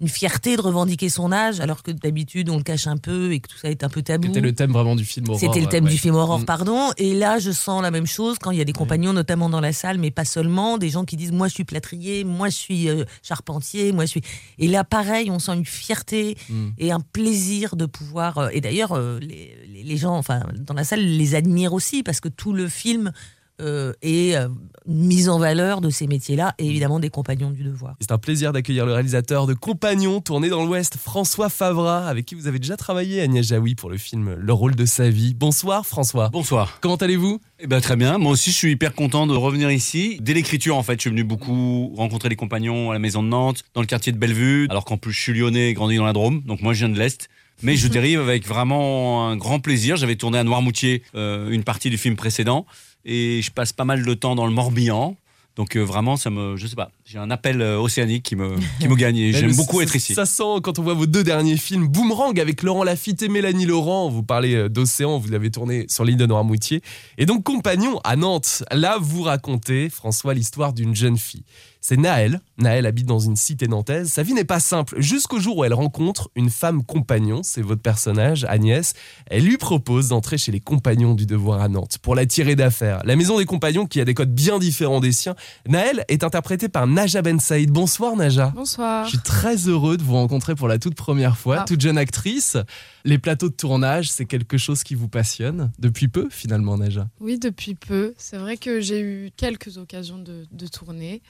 une 0.00 0.08
fierté 0.08 0.56
de 0.56 0.60
revendiquer 0.60 1.08
son 1.08 1.30
âge, 1.32 1.60
alors 1.60 1.82
que 1.82 1.92
d'habitude, 1.92 2.50
on 2.50 2.56
le 2.56 2.62
cache 2.64 2.86
un 2.88 2.96
peu 2.96 3.32
et 3.32 3.38
que 3.40 3.48
tout 3.48 3.56
ça 3.56 3.70
est 3.70 3.84
un 3.84 3.88
peu 3.88 4.02
tabou. 4.02 4.26
C'était 4.26 4.40
le 4.40 4.52
thème 4.52 4.72
vraiment 4.72 4.96
du 4.96 5.04
film. 5.04 5.26
Aurore, 5.28 5.38
C'était 5.40 5.60
le 5.60 5.66
thème 5.66 5.84
ouais. 5.84 5.90
du 5.90 5.98
film 5.98 6.16
Aurore, 6.16 6.40
Mm. 6.40 6.44
pardon. 6.44 6.90
Et 6.96 7.14
là, 7.14 7.38
je 7.38 7.52
sens 7.52 7.80
la 7.80 7.90
même 7.92 8.06
chose 8.06 8.36
quand 8.40 8.50
il 8.50 8.58
y 8.58 8.60
a 8.60 8.64
des 8.64 8.72
compagnons, 8.72 9.12
notamment 9.12 9.48
dans 9.48 9.60
la 9.60 9.72
salle, 9.72 9.98
mais 9.98 10.10
pas 10.10 10.24
seulement, 10.24 10.78
des 10.78 10.90
gens 10.90 11.04
qui 11.04 11.16
disent 11.16 11.30
Moi, 11.32 11.46
je 11.48 11.54
suis 11.54 11.64
plâtrier, 11.64 12.24
moi, 12.24 12.48
je 12.48 12.56
suis 12.56 12.88
euh, 12.88 13.04
charpentier, 13.22 13.92
moi, 13.92 14.04
je 14.04 14.10
suis. 14.10 14.22
Et 14.58 14.66
là, 14.68 14.82
pareil, 14.84 15.30
on 15.30 15.38
sent 15.38 15.54
une 15.54 15.64
fierté 15.64 16.36
Mm. 16.50 16.68
et 16.78 16.90
un 16.92 17.00
plaisir 17.00 17.76
de 17.76 17.86
pouvoir. 17.86 18.38
euh, 18.38 18.48
et 18.52 18.60
d'ailleurs, 18.60 18.92
euh, 18.92 19.20
les 19.20 19.96
gens, 19.96 20.16
enfin, 20.16 20.42
dans 20.58 20.74
la 20.74 20.84
salle, 20.84 21.00
les 21.04 21.34
admirent 21.36 21.72
aussi 21.72 22.02
parce 22.02 22.20
que 22.20 22.28
tout 22.28 22.52
le 22.52 22.68
film. 22.68 23.12
Euh, 23.60 23.92
est 24.02 24.34
euh, 24.34 24.48
mise 24.86 25.28
en 25.28 25.38
valeur 25.38 25.80
de 25.80 25.90
ces 25.90 26.06
métiers-là 26.06 26.54
et 26.58 26.66
évidemment 26.66 26.98
des 26.98 27.10
compagnons 27.10 27.50
du 27.50 27.62
devoir. 27.62 27.94
C'est 28.00 28.12
un 28.12 28.18
plaisir 28.18 28.52
d'accueillir 28.52 28.86
le 28.86 28.92
réalisateur 28.92 29.46
de 29.46 29.54
Compagnon, 29.54 30.20
tourné 30.20 30.48
dans 30.48 30.64
l'Ouest, 30.64 30.96
François 30.96 31.48
Favra, 31.48 32.08
avec 32.08 32.26
qui 32.26 32.34
vous 32.34 32.46
avez 32.46 32.58
déjà 32.58 32.76
travaillé, 32.76 33.20
Agnès 33.20 33.46
Jaoui, 33.46 33.74
pour 33.74 33.90
le 33.90 33.96
film 33.96 34.34
Le 34.38 34.52
rôle 34.52 34.74
de 34.74 34.84
sa 34.84 35.08
vie. 35.08 35.34
Bonsoir 35.34 35.86
François. 35.86 36.30
Bonsoir. 36.30 36.78
Comment 36.80 36.96
allez-vous? 36.96 37.40
Eh 37.60 37.66
ben, 37.66 37.80
très 37.80 37.96
bien. 37.96 38.18
Moi 38.18 38.32
aussi, 38.32 38.50
je 38.50 38.56
suis 38.56 38.72
hyper 38.72 38.94
content 38.94 39.26
de 39.26 39.34
revenir 39.34 39.70
ici. 39.70 40.18
Dès 40.20 40.34
l'écriture, 40.34 40.76
en 40.76 40.82
fait, 40.82 40.94
je 40.94 41.02
suis 41.02 41.10
venu 41.10 41.24
beaucoup 41.24 41.92
rencontrer 41.96 42.28
les 42.28 42.36
compagnons 42.36 42.90
à 42.90 42.92
la 42.92 42.98
maison 42.98 43.22
de 43.22 43.28
Nantes, 43.28 43.62
dans 43.74 43.80
le 43.80 43.86
quartier 43.86 44.12
de 44.12 44.18
Bellevue. 44.18 44.66
Alors 44.68 44.84
qu'en 44.84 44.96
plus, 44.96 45.12
je 45.12 45.20
suis 45.20 45.32
lyonnais 45.32 45.70
et 45.70 45.74
grandi 45.74 45.96
dans 45.96 46.04
la 46.04 46.12
Drôme. 46.12 46.42
Donc, 46.42 46.60
moi, 46.60 46.72
je 46.72 46.80
viens 46.80 46.94
de 46.94 46.98
l'Est. 46.98 47.28
Mais 47.62 47.76
je 47.76 47.88
dérive 47.88 48.20
avec 48.20 48.46
vraiment 48.46 49.28
un 49.28 49.36
grand 49.36 49.60
plaisir. 49.60 49.96
J'avais 49.96 50.16
tourné 50.16 50.38
à 50.38 50.44
Noirmoutier 50.44 51.02
euh, 51.14 51.50
une 51.50 51.64
partie 51.64 51.90
du 51.90 51.98
film 51.98 52.16
précédent. 52.16 52.66
Et 53.04 53.42
je 53.42 53.50
passe 53.50 53.72
pas 53.72 53.84
mal 53.84 54.04
de 54.04 54.14
temps 54.14 54.34
dans 54.34 54.46
le 54.46 54.52
Morbihan. 54.52 55.16
Donc, 55.56 55.76
euh, 55.76 55.80
vraiment, 55.82 56.16
ça 56.16 56.30
me. 56.30 56.56
Je 56.56 56.66
sais 56.66 56.76
pas. 56.76 56.90
J'ai 57.06 57.18
un 57.18 57.30
appel 57.30 57.60
euh, 57.60 57.78
océanique 57.78 58.22
qui 58.22 58.34
me, 58.34 58.56
qui 58.80 58.88
me 58.88 58.96
gagne. 58.96 59.18
Et 59.18 59.32
j'aime 59.34 59.54
beaucoup 59.54 59.82
être 59.82 59.94
ici. 59.94 60.14
Ça 60.14 60.24
sent 60.24 60.60
quand 60.62 60.78
on 60.78 60.82
voit 60.82 60.94
vos 60.94 61.04
deux 61.04 61.22
derniers 61.22 61.58
films, 61.58 61.86
Boomerang 61.86 62.40
avec 62.40 62.62
Laurent 62.62 62.82
Lafitte 62.82 63.20
et 63.20 63.28
Mélanie 63.28 63.66
Laurent. 63.66 64.08
Vous 64.08 64.22
parlez 64.22 64.54
euh, 64.54 64.68
d'Océan, 64.70 65.18
vous 65.18 65.34
avez 65.34 65.50
tourné 65.50 65.84
sur 65.90 66.04
l'île 66.04 66.16
de 66.16 66.24
Noirmoutier. 66.24 66.80
Et 67.18 67.26
donc 67.26 67.44
Compagnon 67.44 68.00
à 68.04 68.16
Nantes. 68.16 68.64
Là, 68.72 68.96
vous 68.98 69.22
racontez, 69.22 69.90
François, 69.90 70.32
l'histoire 70.32 70.72
d'une 70.72 70.96
jeune 70.96 71.18
fille. 71.18 71.44
C'est 71.86 71.98
Naël. 71.98 72.40
Naël 72.56 72.86
habite 72.86 73.04
dans 73.04 73.18
une 73.18 73.36
cité 73.36 73.68
nantaise. 73.68 74.10
Sa 74.10 74.22
vie 74.22 74.32
n'est 74.32 74.46
pas 74.46 74.58
simple 74.58 74.94
jusqu'au 75.02 75.38
jour 75.38 75.58
où 75.58 75.64
elle 75.64 75.74
rencontre 75.74 76.30
une 76.34 76.48
femme 76.48 76.82
compagnon. 76.82 77.42
C'est 77.42 77.60
votre 77.60 77.82
personnage, 77.82 78.46
Agnès. 78.48 78.94
Elle 79.26 79.44
lui 79.44 79.58
propose 79.58 80.08
d'entrer 80.08 80.38
chez 80.38 80.50
les 80.50 80.60
compagnons 80.60 81.12
du 81.12 81.26
devoir 81.26 81.60
à 81.60 81.68
Nantes 81.68 81.98
pour 82.00 82.14
la 82.14 82.24
tirer 82.24 82.56
d'affaire. 82.56 83.02
La 83.04 83.16
maison 83.16 83.36
des 83.36 83.44
compagnons 83.44 83.84
qui 83.84 84.00
a 84.00 84.06
des 84.06 84.14
codes 84.14 84.34
bien 84.34 84.58
différents 84.58 85.00
des 85.00 85.12
siens. 85.12 85.34
Naël 85.68 86.06
est 86.08 86.24
interprétée 86.24 86.70
par 86.70 86.86
Naja 86.94 87.22
Ben 87.22 87.40
Saïd. 87.40 87.70
Bonsoir 87.72 88.14
Naja. 88.14 88.52
Bonsoir. 88.54 89.04
Je 89.06 89.10
suis 89.10 89.18
très 89.18 89.56
heureux 89.68 89.96
de 89.96 90.02
vous 90.04 90.12
rencontrer 90.14 90.54
pour 90.54 90.68
la 90.68 90.78
toute 90.78 90.94
première 90.94 91.36
fois, 91.36 91.58
Ah. 91.62 91.64
toute 91.66 91.80
jeune 91.80 91.98
actrice. 91.98 92.56
Les 93.04 93.18
plateaux 93.18 93.48
de 93.48 93.54
tournage, 93.54 94.10
c'est 94.12 94.26
quelque 94.26 94.58
chose 94.58 94.84
qui 94.84 94.94
vous 94.94 95.08
passionne 95.08 95.72
depuis 95.80 96.06
peu 96.06 96.28
finalement 96.30 96.76
Naja? 96.78 97.08
Oui, 97.20 97.40
depuis 97.40 97.74
peu. 97.74 98.14
C'est 98.16 98.36
vrai 98.36 98.56
que 98.56 98.80
j'ai 98.80 99.00
eu 99.00 99.30
quelques 99.36 99.76
occasions 99.76 100.18
de, 100.18 100.46
de 100.52 100.66
tourner 100.68 101.20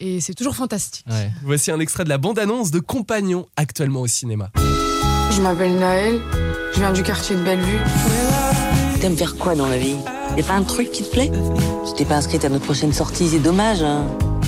et 0.00 0.22
c'est 0.22 0.34
toujours 0.34 0.56
fantastique. 0.56 1.04
Voici 1.44 1.70
un 1.70 1.80
extrait 1.80 2.04
de 2.04 2.08
la 2.08 2.16
bande-annonce 2.18 2.70
de 2.70 2.80
Compagnon 2.80 3.46
actuellement 3.56 4.00
au 4.00 4.06
cinéma. 4.06 4.50
Je 4.56 5.42
m'appelle 5.42 5.76
Naël, 5.78 6.18
je 6.72 6.78
viens 6.80 6.92
du 6.94 7.02
quartier 7.02 7.36
de 7.36 7.42
Bellevue. 7.42 7.78
T'aimes 9.02 9.16
faire 9.18 9.36
quoi 9.36 9.54
dans 9.54 9.68
la 9.68 9.76
vie? 9.76 9.96
Y'a 10.36 10.44
pas 10.44 10.54
un 10.54 10.62
truc 10.62 10.90
qui 10.90 11.02
te 11.02 11.10
plaît 11.10 11.30
Tu 11.86 11.92
t'es 11.94 12.04
pas 12.04 12.16
inscrite 12.16 12.44
à 12.44 12.48
notre 12.48 12.64
prochaine 12.64 12.92
sortie, 12.92 13.28
c'est 13.28 13.38
dommage. 13.40 13.82
hein. 13.82 14.04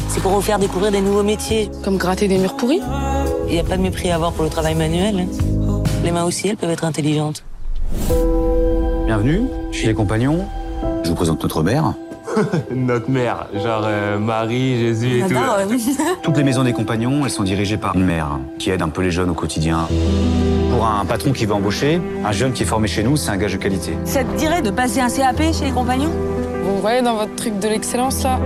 C'est 0.08 0.20
pour 0.22 0.32
vous 0.32 0.40
faire 0.40 0.58
découvrir 0.58 0.92
des 0.92 1.00
nouveaux 1.00 1.22
métiers. 1.22 1.70
Comme 1.84 1.96
gratter 1.96 2.28
des 2.28 2.38
murs 2.38 2.56
pourris 2.56 2.80
Y 3.48 3.58
a 3.58 3.64
pas 3.64 3.76
de 3.76 3.82
mépris 3.82 4.10
à 4.10 4.16
avoir 4.16 4.32
pour 4.32 4.44
le 4.44 4.50
travail 4.50 4.74
manuel. 4.74 5.20
hein. 5.20 5.82
Les 6.04 6.10
mains 6.12 6.24
aussi, 6.24 6.48
elles 6.48 6.56
peuvent 6.56 6.70
être 6.70 6.84
intelligentes. 6.84 7.44
Bienvenue 9.06 9.42
chez 9.70 9.86
les 9.88 9.94
compagnons. 9.94 10.46
Je 11.04 11.10
vous 11.10 11.14
présente 11.14 11.42
notre 11.42 11.62
mère. 11.62 11.94
Notre 12.74 13.10
mère, 13.10 13.48
genre 13.54 13.84
euh, 13.86 14.18
Marie, 14.18 14.78
Jésus 14.78 15.18
et 15.18 15.28
tout. 15.28 15.34
Toutes 16.22 16.36
les 16.36 16.44
maisons 16.44 16.64
des 16.64 16.72
compagnons, 16.72 17.24
elles 17.24 17.30
sont 17.30 17.42
dirigées 17.42 17.76
par 17.76 17.94
une 17.96 18.04
mère 18.04 18.38
qui 18.58 18.70
aide 18.70 18.82
un 18.82 18.88
peu 18.88 19.02
les 19.02 19.10
jeunes 19.10 19.30
au 19.30 19.34
quotidien. 19.34 19.88
Pour 20.70 20.86
un 20.86 21.04
patron 21.04 21.32
qui 21.32 21.46
veut 21.46 21.54
embaucher, 21.54 22.00
un 22.24 22.32
jeune 22.32 22.52
qui 22.52 22.62
est 22.62 22.66
formé 22.66 22.88
chez 22.88 23.02
nous, 23.02 23.16
c'est 23.16 23.30
un 23.30 23.36
gage 23.36 23.52
de 23.52 23.58
qualité. 23.58 23.92
Ça 24.04 24.24
te 24.24 24.36
dirait 24.36 24.62
de 24.62 24.70
passer 24.70 25.00
un 25.00 25.10
CAP 25.10 25.38
chez 25.52 25.66
les 25.66 25.72
compagnons? 25.72 26.10
Vous 26.64 26.80
voyez 26.80 27.02
dans 27.02 27.16
votre 27.16 27.34
truc 27.34 27.58
de 27.58 27.68
l'excellence 27.68 28.22
là 28.22 28.40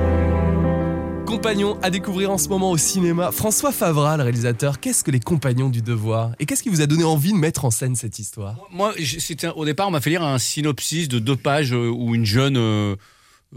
Compagnon 1.26 1.76
à 1.82 1.90
découvrir 1.90 2.30
en 2.30 2.38
ce 2.38 2.48
moment 2.48 2.70
au 2.70 2.76
cinéma. 2.76 3.32
François 3.32 3.72
Favra, 3.72 4.16
le 4.16 4.22
réalisateur, 4.22 4.78
qu'est-ce 4.78 5.02
que 5.02 5.10
les 5.10 5.18
compagnons 5.18 5.68
du 5.68 5.82
devoir? 5.82 6.30
Et 6.38 6.46
qu'est-ce 6.46 6.62
qui 6.62 6.68
vous 6.68 6.80
a 6.80 6.86
donné 6.86 7.02
envie 7.02 7.32
de 7.32 7.36
mettre 7.36 7.64
en 7.64 7.70
scène 7.70 7.96
cette 7.96 8.18
histoire? 8.18 8.56
Moi, 8.70 8.94
c'était 9.18 9.48
au 9.48 9.64
départ, 9.64 9.88
on 9.88 9.90
m'a 9.90 10.00
fait 10.00 10.10
lire 10.10 10.22
un 10.22 10.38
synopsis 10.38 11.08
de 11.08 11.18
deux 11.18 11.36
pages 11.36 11.72
euh, 11.72 11.88
où 11.88 12.14
une 12.14 12.24
jeune 12.24 12.56
euh, 12.56 12.94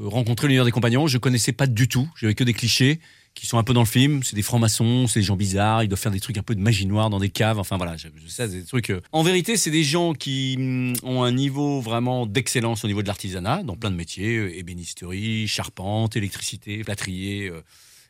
rencontrait 0.02 0.48
l'univers 0.48 0.66
des 0.66 0.72
compagnons. 0.72 1.08
Je 1.08 1.18
connaissais 1.18 1.52
pas 1.52 1.68
du 1.68 1.88
tout. 1.88 2.10
J'avais 2.16 2.36
que 2.36 2.44
des 2.44 2.54
clichés 2.54 3.00
qui 3.36 3.46
sont 3.46 3.58
un 3.58 3.64
peu 3.64 3.74
dans 3.74 3.82
le 3.82 3.88
film. 3.88 4.24
C'est 4.24 4.36
des 4.36 4.42
francs-maçons, 4.42 5.08
c'est 5.08 5.20
des 5.20 5.26
gens 5.26 5.36
bizarres. 5.36 5.84
Ils 5.84 5.88
doivent 5.88 6.00
faire 6.00 6.12
des 6.12 6.20
trucs 6.20 6.38
un 6.38 6.44
peu 6.44 6.56
de 6.56 6.62
magie 6.62 6.86
noire 6.86 7.10
dans 7.10 7.20
des 7.20 7.30
caves. 7.30 7.60
Enfin 7.60 7.78
voilà, 7.78 7.96
c'est 7.98 8.48
des 8.50 8.66
trucs. 8.66 8.90
euh. 8.90 9.02
En 9.12 9.24
vérité, 9.24 9.58
c'est 9.58 9.72
des 9.72 9.84
gens 9.84 10.14
qui 10.14 10.56
hum, 10.58 10.94
ont 11.04 11.24
un 11.24 11.32
niveau 11.32 11.80
vraiment 11.80 12.26
d'excellence 12.26 12.84
au 12.84 12.88
niveau 12.88 13.02
de 13.02 13.08
l'artisanat 13.08 13.64
dans 13.64 13.76
plein 13.76 13.92
de 13.92 13.96
métiers 13.96 14.38
euh, 14.38 14.58
ébénisterie, 14.58 15.48
charpente, 15.48 16.16
électricité, 16.16 16.84
plâtrier. 16.84 17.50
euh, 17.50 17.62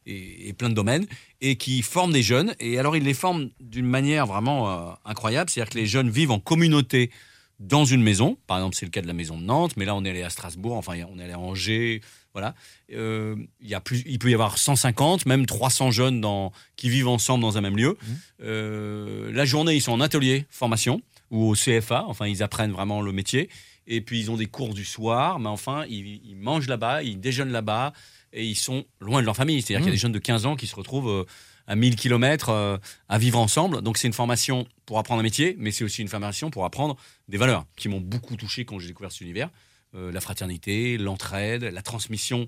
et, 0.06 0.54
plein 0.54 0.69
de 0.69 0.73
domaines, 0.73 1.06
et 1.39 1.56
qui 1.56 1.84
forment 1.84 2.13
des 2.13 2.23
jeunes. 2.23 2.56
Et 2.60 2.80
alors, 2.80 2.97
ils 2.97 3.04
les 3.04 3.13
forment 3.13 3.49
d'une 3.60 3.86
manière 3.86 4.25
vraiment 4.25 4.95
incroyable. 5.06 5.52
C'est-à-dire 5.52 5.71
que 5.71 5.78
les 5.78 5.86
jeunes 5.86 6.10
vivent 6.10 6.32
en 6.32 6.39
communauté 6.39 7.12
dans 7.60 7.86
une 7.86 8.02
maison. 8.02 8.38
Par 8.48 8.58
exemple, 8.58 8.76
c'est 8.76 8.86
le 8.86 8.91
cas 8.91 9.02
de 9.02 9.08
la 9.08 9.13
maison 9.13 9.38
de 9.38 9.43
Nantes, 9.43 9.74
mais 9.78 9.86
là, 9.86 9.95
on 9.95 10.04
est 10.06 10.10
allé 10.10 10.24
à 10.24 10.30
Strasbourg, 10.30 10.76
enfin, 10.76 10.93
on 11.12 11.19
est 11.19 11.24
allé 11.24 11.34
à 11.34 11.39
Angers. 11.39 12.02
Voilà. 12.34 12.56
Euh, 12.93 13.36
il, 13.60 13.67
y 13.67 13.74
a 13.74 13.82
plus, 13.82 14.04
il 14.06 14.19
peut 14.19 14.30
y 14.30 14.34
avoir 14.34 14.58
150, 14.58 15.26
même 15.26 15.45
300 15.45 15.91
jeunes 15.91 16.22
dans, 16.22 16.52
qui 16.76 16.89
vivent 16.89 17.08
ensemble 17.08 17.41
dans 17.41 17.58
un 17.58 17.62
même 17.62 17.76
lieu. 17.76 17.98
Euh, 18.41 19.32
la 19.34 19.45
journée, 19.45 19.76
ils 19.76 19.82
sont 19.82 19.91
en 19.91 20.02
atelier, 20.02 20.45
formation, 20.50 21.02
ou 21.32 21.50
au 21.50 21.54
CFA. 21.54 22.06
Enfin, 22.08 22.28
ils 22.28 22.43
apprennent 22.43 22.72
vraiment 22.72 23.02
le 23.02 23.12
métier. 23.12 23.50
Et 23.88 24.02
puis, 24.02 24.19
ils 24.19 24.32
ont 24.32 24.38
des 24.38 24.45
cours 24.45 24.74
du 24.74 24.86
soir, 24.86 25.39
mais 25.39 25.50
enfin, 25.50 25.86
ils, 25.89 26.22
ils 26.24 26.38
mangent 26.38 26.67
là-bas, 26.67 27.04
ils 27.04 27.19
déjeunent 27.19 27.52
là-bas, 27.52 27.93
et 28.34 28.45
ils 28.45 28.56
sont 28.56 28.86
loin 29.00 29.22
de 29.22 29.26
leur 29.26 29.36
famille. 29.36 29.62
C'est-à-dire 29.62 29.80
qu'il 29.80 29.89
y 29.89 29.91
a 29.91 29.95
des 29.95 30.02
jeunes 30.02 30.12
de 30.12 30.19
15 30.19 30.45
ans 30.45 30.56
qui 30.56 30.67
se 30.67 30.76
retrouvent 30.76 31.10
euh, 31.10 31.26
à 31.69 31.75
1000 31.75 31.95
km 31.95 32.79
à 33.08 33.17
vivre 33.17 33.39
ensemble. 33.39 33.82
Donc, 33.82 33.97
c'est 33.97 34.08
une 34.08 34.13
formation 34.13 34.67
pour 34.86 34.99
apprendre 34.99 35.21
un 35.21 35.23
métier, 35.23 35.55
mais 35.58 35.71
c'est 35.71 35.86
aussi 35.86 36.01
une 36.01 36.10
formation 36.10 36.49
pour 36.49 36.65
apprendre 36.65 36.97
des 37.29 37.38
valeurs 37.38 37.65
qui 37.77 37.88
m'ont 37.88 38.01
beaucoup 38.01 38.36
touché 38.36 38.65
quand 38.65 38.79
j'ai 38.79 38.88
découvert 38.88 39.12
cet 39.12 39.21
univers. 39.21 39.49
Euh, 39.95 40.12
la 40.12 40.21
fraternité, 40.21 40.97
l'entraide, 40.97 41.63
la 41.63 41.82
transmission 41.82 42.47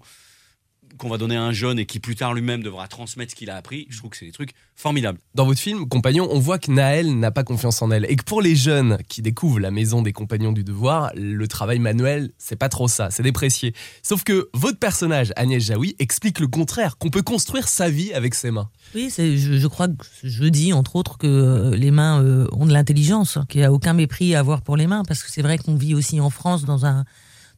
qu'on 0.97 1.10
va 1.10 1.17
donner 1.17 1.36
à 1.36 1.43
un 1.43 1.51
jeune 1.51 1.80
et 1.80 1.86
qui 1.86 1.99
plus 1.99 2.15
tard 2.15 2.34
lui-même 2.34 2.63
devra 2.63 2.88
transmettre 2.88 3.32
ce 3.32 3.36
qu'il 3.36 3.49
a 3.49 3.56
appris. 3.56 3.88
Je 3.89 3.97
trouve 3.97 4.12
que 4.12 4.17
c'est 4.17 4.25
des 4.25 4.32
trucs 4.32 4.54
formidables. 4.75 5.19
Dans 5.36 5.45
votre 5.45 5.60
film, 5.60 5.88
Compagnon, 5.88 6.27
on 6.32 6.39
voit 6.39 6.60
que 6.60 6.71
Naël 6.71 7.17
n'a 7.17 7.32
pas 7.32 7.43
confiance 7.43 7.82
en 7.82 7.91
elle. 7.91 8.06
Et 8.10 8.15
que 8.15 8.23
pour 8.23 8.41
les 8.41 8.56
jeunes 8.56 8.97
qui 9.08 9.21
découvrent 9.21 9.60
la 9.60 9.71
maison 9.71 10.01
des 10.01 10.13
compagnons 10.13 10.51
du 10.51 10.63
devoir, 10.63 11.12
le 11.15 11.47
travail 11.47 11.80
manuel, 11.80 12.32
c'est 12.38 12.56
pas 12.56 12.69
trop 12.69 12.88
ça, 12.88 13.12
c'est 13.12 13.23
déprécié. 13.23 13.73
Sauf 14.04 14.23
que 14.23 14.49
votre 14.54 14.80
personnage, 14.80 15.32
Agnès 15.36 15.63
Jaoui, 15.63 15.95
explique 15.99 16.39
le 16.39 16.47
contraire, 16.47 16.97
qu'on 16.97 17.10
peut 17.10 17.21
construire 17.21 17.67
sa 17.67 17.89
vie 17.89 18.13
avec 18.13 18.36
ses 18.36 18.51
mains. 18.51 18.69
Oui, 18.95 19.10
c'est, 19.10 19.38
je, 19.38 19.58
je 19.58 19.67
crois 19.67 19.88
que 19.88 20.06
je 20.23 20.45
dis 20.45 20.73
entre 20.73 20.95
autres 20.95 21.17
que 21.17 21.27
euh, 21.27 21.75
les 21.75 21.91
mains 21.91 22.21
euh, 22.21 22.47
ont 22.51 22.65
de 22.65 22.73
l'intelligence, 22.73 23.38
qu'il 23.49 23.62
n'y 23.62 23.65
a 23.65 23.71
aucun 23.71 23.93
mépris 23.93 24.36
à 24.36 24.39
avoir 24.39 24.62
pour 24.62 24.77
les 24.77 24.88
mains, 24.88 25.04
parce 25.08 25.23
que 25.23 25.32
c'est 25.32 25.41
vrai 25.41 25.58
qu'on 25.58 25.75
vit 25.75 25.95
aussi 25.95 26.19
en 26.19 26.30
France 26.30 26.65
dans 26.65 26.86
un, 26.86 27.06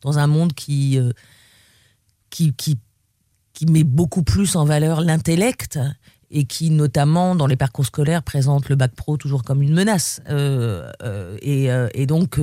dans 0.02 0.19
un 0.19 0.28
monde 0.28 0.54
qui, 0.54 1.00
euh, 1.00 1.12
qui, 2.30 2.54
qui, 2.54 2.78
qui 3.54 3.66
met 3.66 3.84
beaucoup 3.84 4.24
plus 4.24 4.56
en 4.56 4.66
valeur 4.66 5.02
l'intellect 5.02 5.80
et 6.32 6.46
qui, 6.46 6.72
notamment 6.72 7.36
dans 7.36 7.46
les 7.46 7.56
parcours 7.56 7.86
scolaires, 7.86 8.24
présente 8.24 8.68
le 8.68 8.76
bac 8.76 8.94
pro 8.96 9.18
toujours 9.18 9.44
comme 9.44 9.62
une 9.62 9.74
menace. 9.74 10.22
Euh, 10.30 10.92
euh, 11.04 11.38
et, 11.42 11.72
euh, 11.72 11.88
et 11.94 12.08
donc, 12.08 12.39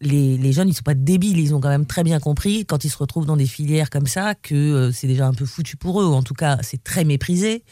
les, 0.00 0.36
les 0.36 0.52
jeunes, 0.52 0.68
ils 0.68 0.74
sont 0.74 0.82
pas 0.82 0.94
débiles, 0.94 1.38
ils 1.38 1.54
ont 1.54 1.60
quand 1.60 1.68
même 1.68 1.86
très 1.86 2.02
bien 2.02 2.18
compris, 2.18 2.66
quand 2.66 2.84
ils 2.84 2.90
se 2.90 2.98
retrouvent 2.98 3.26
dans 3.26 3.36
des 3.36 3.46
filières 3.46 3.88
comme 3.88 4.08
ça, 4.08 4.34
que 4.34 4.90
c'est 4.92 5.06
déjà 5.06 5.28
un 5.28 5.34
peu 5.34 5.46
foutu 5.46 5.76
pour 5.76 6.02
eux, 6.02 6.06
ou 6.06 6.12
en 6.12 6.24
tout 6.24 6.34
cas, 6.34 6.58
c'est 6.62 6.82
très 6.82 7.04
méprisé. 7.04 7.62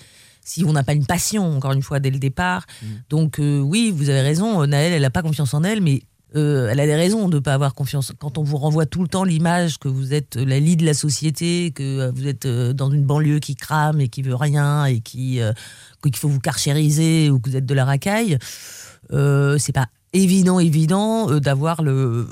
Si 0.44 0.64
on 0.64 0.72
n'a 0.72 0.83
pas 0.83 0.92
une 0.92 1.07
passion, 1.07 1.57
encore 1.57 1.72
une 1.72 1.83
fois, 1.83 2.01
dès 2.01 2.11
le 2.11 2.18
départ. 2.18 2.66
Donc, 3.11 3.38
euh, 3.38 3.61
oui, 3.61 3.92
vous 3.94 4.09
avez 4.09 4.22
raison, 4.22 4.66
Naël, 4.66 4.92
elle 4.92 5.03
n'a 5.03 5.11
pas 5.11 5.22
confiance 5.22 5.55
en 5.55 5.62
elle, 5.62 5.81
mais 5.81 6.03
euh, 6.35 6.68
elle 6.71 6.81
a 6.81 6.87
des 6.87 6.95
raisons 6.95 7.29
de 7.29 7.37
ne 7.37 7.40
pas 7.40 7.55
avoir 7.55 7.75
confiance. 7.75 8.12
Quand 8.18 8.38
on 8.38 8.42
vous 8.42 8.57
renvoie 8.57 8.87
tout 8.87 9.03
le 9.03 9.09
temps 9.09 9.25
l'image 9.25 9.79
que 9.79 9.88
vous 9.88 10.14
êtes 10.14 10.37
la 10.37 10.61
lie 10.61 10.77
de 10.77 10.87
la 10.87 10.95
société, 10.95 11.73
que 11.73 11.83
euh, 11.83 12.12
vous 12.14 12.27
êtes 12.27 12.47
euh, 12.47 12.73
dans 12.73 12.90
une 12.90 13.05
banlieue 13.05 13.38
qui 13.38 13.55
crame 13.55 14.01
et 14.01 14.09
qui 14.09 14.23
veut 14.23 14.35
rien 14.35 14.87
et 14.87 15.01
qui 15.01 15.40
euh, 15.40 15.53
qu'il 16.03 16.16
faut 16.16 16.29
vous 16.29 16.40
carchériser 16.40 17.31
ou 17.31 17.38
que 17.38 17.51
vous 17.51 17.57
êtes 17.57 17.66
de 17.66 17.75
la 17.75 17.85
racaille, 17.85 18.38
euh, 19.12 19.59
c'est 19.59 19.73
pas 19.73 19.87
évident, 20.12 20.59
évident 20.59 21.31
euh, 21.31 21.40
d'avoir 21.40 21.83
le 21.83 22.27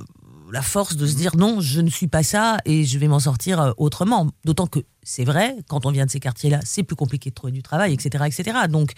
la 0.53 0.63
force 0.63 0.97
de 0.97 1.07
se 1.07 1.15
dire 1.15 1.37
non, 1.37 1.61
je 1.61 1.81
ne 1.81 1.91
suis 1.91 2.09
pas 2.09 2.23
ça 2.23 2.59
et 2.65 2.85
je 2.85 2.99
vais 2.99 3.09
m'en 3.09 3.21
sortir 3.21 3.61
euh, 3.61 3.73
autrement. 3.77 4.29
D'autant 4.45 4.67
que 4.67 4.81
c'est 5.03 5.25
vrai, 5.25 5.57
quand 5.69 5.87
on 5.87 5.91
vient 5.91 6.07
de 6.07 6.11
ces 6.11 6.21
quartiers-là, 6.21 6.61
c'est 6.65 6.83
plus 6.83 6.97
compliqué 6.97 7.31
de 7.31 7.35
trouver 7.35 7.53
du 7.53 7.63
travail, 7.63 7.93
etc., 7.95 8.25
etc. 8.27 8.59
Donc, 8.69 8.93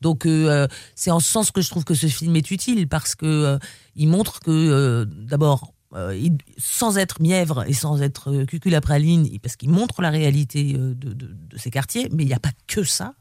donc 0.00 0.26
euh, 0.26 0.66
c'est 0.94 1.10
en 1.10 1.20
ce 1.20 1.28
sens 1.30 1.50
que 1.50 1.60
je 1.60 1.70
trouve 1.70 1.84
que 1.84 1.94
ce 1.94 2.06
film 2.06 2.36
est 2.36 2.50
utile 2.50 2.88
parce 2.88 3.14
que 3.14 3.26
euh, 3.26 3.58
il 3.94 4.08
montre 4.08 4.40
que 4.40 4.50
euh, 4.50 5.04
d'abord. 5.06 5.72
euh, 5.94 6.28
sans 6.58 6.98
être 6.98 7.22
mièvre 7.22 7.64
et 7.68 7.72
sans 7.72 8.02
être 8.02 8.30
euh, 8.30 8.44
cuculapraline, 8.44 9.28
parce 9.40 9.56
qu'il 9.56 9.70
montre 9.70 10.02
la 10.02 10.10
réalité 10.10 10.74
euh, 10.76 10.94
de, 10.94 11.12
de- 11.14 11.32
de 11.32 11.56
ces 11.58 11.70
quartiers, 11.70 12.08
mais 12.12 12.24
il 12.24 12.26
n'y 12.26 12.34
a 12.34 12.40
pas 12.40 12.50
que 12.66 12.82
ça. 12.84 13.14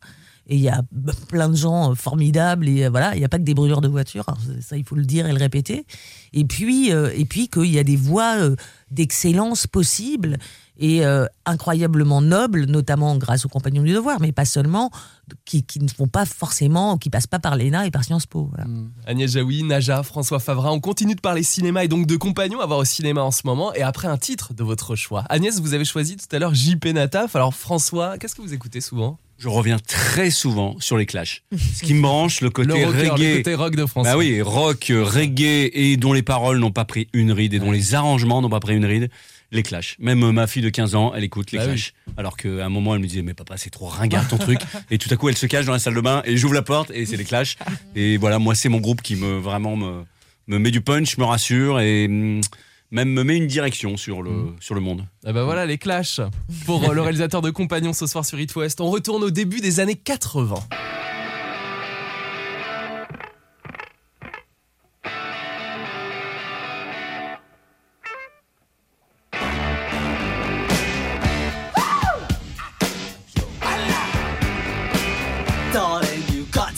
Et 0.48 0.56
il 0.56 0.62
y 0.62 0.70
a 0.70 0.84
plein 1.28 1.50
de 1.50 1.56
gens 1.56 1.92
euh, 1.92 1.96
formidables 1.96 2.68
et 2.68 2.86
euh, 2.86 2.90
voilà, 2.90 3.16
il 3.16 3.20
n'y 3.20 3.26
a 3.26 3.30
pas 3.30 3.40
que 3.40 3.44
des 3.44 3.54
brûlures 3.54 3.82
de 3.82 3.88
voitures, 3.88 4.26
hein, 4.28 4.38
ça 4.62 4.78
il 4.78 4.84
faut 4.84 4.96
le 4.96 5.06
dire 5.06 5.26
et 5.26 5.32
le 5.32 5.40
répéter. 5.40 5.86
Et 6.34 6.46
puis, 6.46 6.92
euh, 6.92 7.12
et 7.16 7.26
puis 7.26 7.48
qu'il 7.48 7.66
y 7.66 7.80
a 7.80 7.84
des 7.84 7.96
voies 7.96 8.36
d'excellence 8.92 9.66
possibles 9.66 10.38
et 10.78 11.06
euh, 11.06 11.26
incroyablement 11.46 12.22
nobles, 12.22 12.66
notamment 12.66 13.16
grâce 13.18 13.46
aux 13.46 13.50
compagnons 13.50 13.82
du 13.84 13.94
devoir, 13.94 14.20
mais 14.20 14.32
pas 14.32 14.46
seulement, 14.46 14.92
qui, 15.46 15.64
qui 15.64 15.80
ne 15.80 15.88
font 15.88 16.08
pas 16.08 16.26
forcément, 16.26 16.98
qui 16.98 17.10
passent 17.10 17.28
pas 17.28 17.40
par 17.40 17.56
l'ENA 17.56 17.86
et 17.88 17.92
par 17.92 18.04
Sciences 18.04 18.26
Po. 18.26 18.50
voilà. 18.54 18.66
Agnès 19.06 19.32
Jaoui, 19.32 19.64
Naja, 19.64 20.04
François 20.04 20.40
Favra, 20.40 20.72
on 20.72 20.80
continue 20.80 21.16
de 21.16 21.22
parler 21.22 21.44
cinéma 21.44 21.84
et 21.84 21.88
donc 21.88 22.08
de 22.08 22.16
compagnons 22.18 22.60
à 22.60 22.66
voir 22.66 22.80
au 22.80 22.86
cinéma 22.86 23.22
en 23.22 23.32
ce 23.32 23.42
moment. 23.46 23.74
Et 23.74 23.82
après 23.82 24.08
un 24.08 24.18
titre 24.18 24.54
de 24.54 24.64
votre 24.64 24.96
choix. 24.96 25.24
Agnès, 25.30 25.60
vous 25.60 25.74
avez 25.74 25.86
choisi 25.86 26.18
tout 26.18 26.34
à 26.36 26.40
l'heure 26.40 26.54
JP 26.54 26.86
Nataf. 26.88 27.36
Alors 27.36 27.54
François, 27.54 28.18
qu'est-ce 28.18 28.36
que 28.36 28.42
vous 28.42 28.54
écoutez 28.54 28.82
souvent? 28.82 29.18
Je 29.38 29.50
reviens 29.50 29.80
très 29.80 30.30
souvent 30.30 30.78
sur 30.80 30.96
les 30.98 31.06
clashs. 31.06 31.44
Ce 31.52 31.84
qui 31.84 31.94
me 31.94 32.02
branche, 32.02 32.40
le 32.40 32.50
côté 32.50 32.70
Le 32.80 32.86
rocker, 32.86 33.10
reggae. 33.10 33.20
le 33.32 33.38
côté 33.38 33.56
rock 33.56 33.76
de 33.76 33.86
François. 33.86 34.14
Bah 34.14 34.18
oui, 34.18 34.42
rock, 34.42 34.90
euh, 34.92 35.04
reggae, 35.04 35.70
et 35.74 35.98
dont 35.98 36.14
les 36.14 36.24
paroles 36.24 36.58
n'ont 36.60 36.72
pas 36.72 36.86
pris 36.86 37.10
une 37.12 37.34
ride, 37.34 37.54
et 37.54 37.60
dont 37.60 37.72
les 37.74 37.96
arrangements 37.96 38.42
n'ont 38.42 38.50
pas 38.50 38.62
pris 38.62 38.76
une 38.78 38.86
ride, 38.86 39.10
les 39.56 39.64
clashs. 39.64 39.96
Même 40.00 40.24
euh, 40.24 40.32
ma 40.32 40.46
fille 40.48 40.62
de 40.62 40.70
15 40.70 40.94
ans, 40.96 41.14
elle 41.16 41.24
écoute 41.24 41.52
les 41.52 41.58
Bah 41.58 41.64
oui. 41.66 41.72
clashs. 41.74 41.94
Alors 42.18 42.38
qu'à 42.38 42.66
un 42.66 42.70
moment, 42.70 42.94
elle 42.96 43.02
me 43.02 43.08
disait, 43.08 43.22
mais 43.24 43.34
papa, 43.34 43.58
c'est 43.58 43.70
trop 43.72 43.88
ringard 43.88 44.28
ton 44.28 44.38
truc. 44.38 44.60
Et 44.92 44.98
tout 45.00 45.10
à 45.12 45.16
coup, 45.18 45.30
elle 45.30 45.38
se 45.38 45.46
cache 45.48 45.66
dans 45.66 45.72
la 45.74 45.80
salle 45.80 45.96
de 45.96 46.02
bain, 46.02 46.22
et 46.26 46.38
j'ouvre 46.38 46.54
la 46.54 46.62
porte, 46.62 46.92
et 46.92 47.06
c'est 47.06 47.18
les 47.18 47.24
clashs. 47.26 47.58
Et 47.96 48.18
voilà, 48.18 48.38
moi, 48.40 48.54
c'est 48.56 48.70
mon 48.70 48.80
groupe 48.80 49.02
qui 49.02 49.16
me, 49.16 49.40
vraiment 49.40 49.76
me, 49.76 50.04
me 50.48 50.60
met 50.60 50.72
du 50.72 50.82
punch, 50.82 51.18
me 51.18 51.24
rassure, 51.24 51.80
et 51.80 52.06
hum, 52.06 52.42
même 52.92 53.10
me 53.10 53.24
met 53.24 53.36
une 53.38 53.48
direction 53.48 53.98
sur 53.98 54.22
le, 54.22 54.30
Mm. 54.32 54.56
sur 54.60 54.76
le 54.76 54.82
monde. 54.82 55.06
Eh 55.28 55.34
ben 55.34 55.44
voilà 55.44 55.66
les 55.66 55.78
clashs 55.80 56.22
pour 56.66 56.88
euh, 56.90 56.94
le 56.94 57.02
réalisateur 57.02 57.42
de 57.42 57.50
Compagnons 57.50 57.94
ce 57.94 58.06
soir 58.08 58.24
sur 58.26 58.40
It 58.40 58.56
West. 58.56 58.80
On 58.80 58.90
retourne 58.92 59.24
au 59.24 59.32
début 59.32 59.60
des 59.60 59.80
années 59.80 59.96
80. 59.96 60.56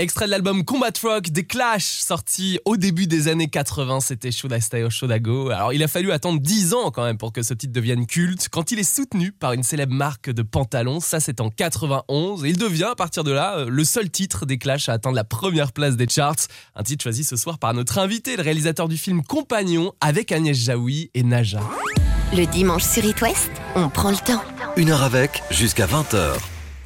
Extrait 0.00 0.24
de 0.24 0.30
l'album 0.30 0.64
Combat 0.64 0.92
Rock 1.02 1.28
des 1.28 1.44
Clash, 1.44 1.84
sorti 1.84 2.58
au 2.64 2.78
début 2.78 3.06
des 3.06 3.28
années 3.28 3.50
80, 3.50 4.00
c'était 4.00 4.32
Should 4.32 4.50
I 4.50 4.58
Stay 4.58 4.82
or 4.82 4.90
Should 4.90 5.12
I 5.14 5.20
Go? 5.20 5.50
Alors 5.50 5.74
il 5.74 5.82
a 5.82 5.88
fallu 5.88 6.10
attendre 6.10 6.40
10 6.40 6.72
ans 6.72 6.90
quand 6.90 7.04
même 7.04 7.18
pour 7.18 7.34
que 7.34 7.42
ce 7.42 7.52
titre 7.52 7.74
devienne 7.74 8.06
culte, 8.06 8.48
quand 8.48 8.72
il 8.72 8.78
est 8.78 8.94
soutenu 8.94 9.30
par 9.30 9.52
une 9.52 9.62
célèbre 9.62 9.92
marque 9.92 10.30
de 10.30 10.40
pantalons, 10.40 11.00
ça 11.00 11.20
c'est 11.20 11.42
en 11.42 11.50
91, 11.50 12.46
et 12.46 12.48
il 12.48 12.56
devient 12.56 12.88
à 12.92 12.94
partir 12.94 13.24
de 13.24 13.30
là 13.30 13.58
euh, 13.58 13.66
le 13.68 13.84
seul 13.84 14.08
titre 14.08 14.46
des 14.46 14.56
Clash 14.56 14.88
à 14.88 14.94
atteindre 14.94 15.16
la 15.16 15.24
première 15.24 15.70
place 15.70 15.96
des 15.96 16.08
charts. 16.08 16.46
Un 16.74 16.82
titre 16.82 17.02
choisi 17.02 17.22
ce 17.22 17.36
soir 17.36 17.58
par 17.58 17.74
notre 17.74 17.98
invité, 17.98 18.38
le 18.38 18.42
réalisateur 18.42 18.88
du 18.88 18.96
film 18.96 19.22
Compagnon, 19.22 19.92
avec 20.00 20.32
Agnès 20.32 20.56
Jaoui 20.56 21.10
et 21.12 21.22
Naja. 21.22 21.60
Le 22.32 22.46
dimanche 22.46 22.84
sur 22.84 23.04
It 23.04 23.20
West, 23.20 23.50
on 23.74 23.90
prend 23.90 24.12
le 24.12 24.16
temps. 24.16 24.42
Une 24.78 24.92
heure 24.92 25.02
avec, 25.02 25.42
jusqu'à 25.50 25.84
20h. 25.84 26.38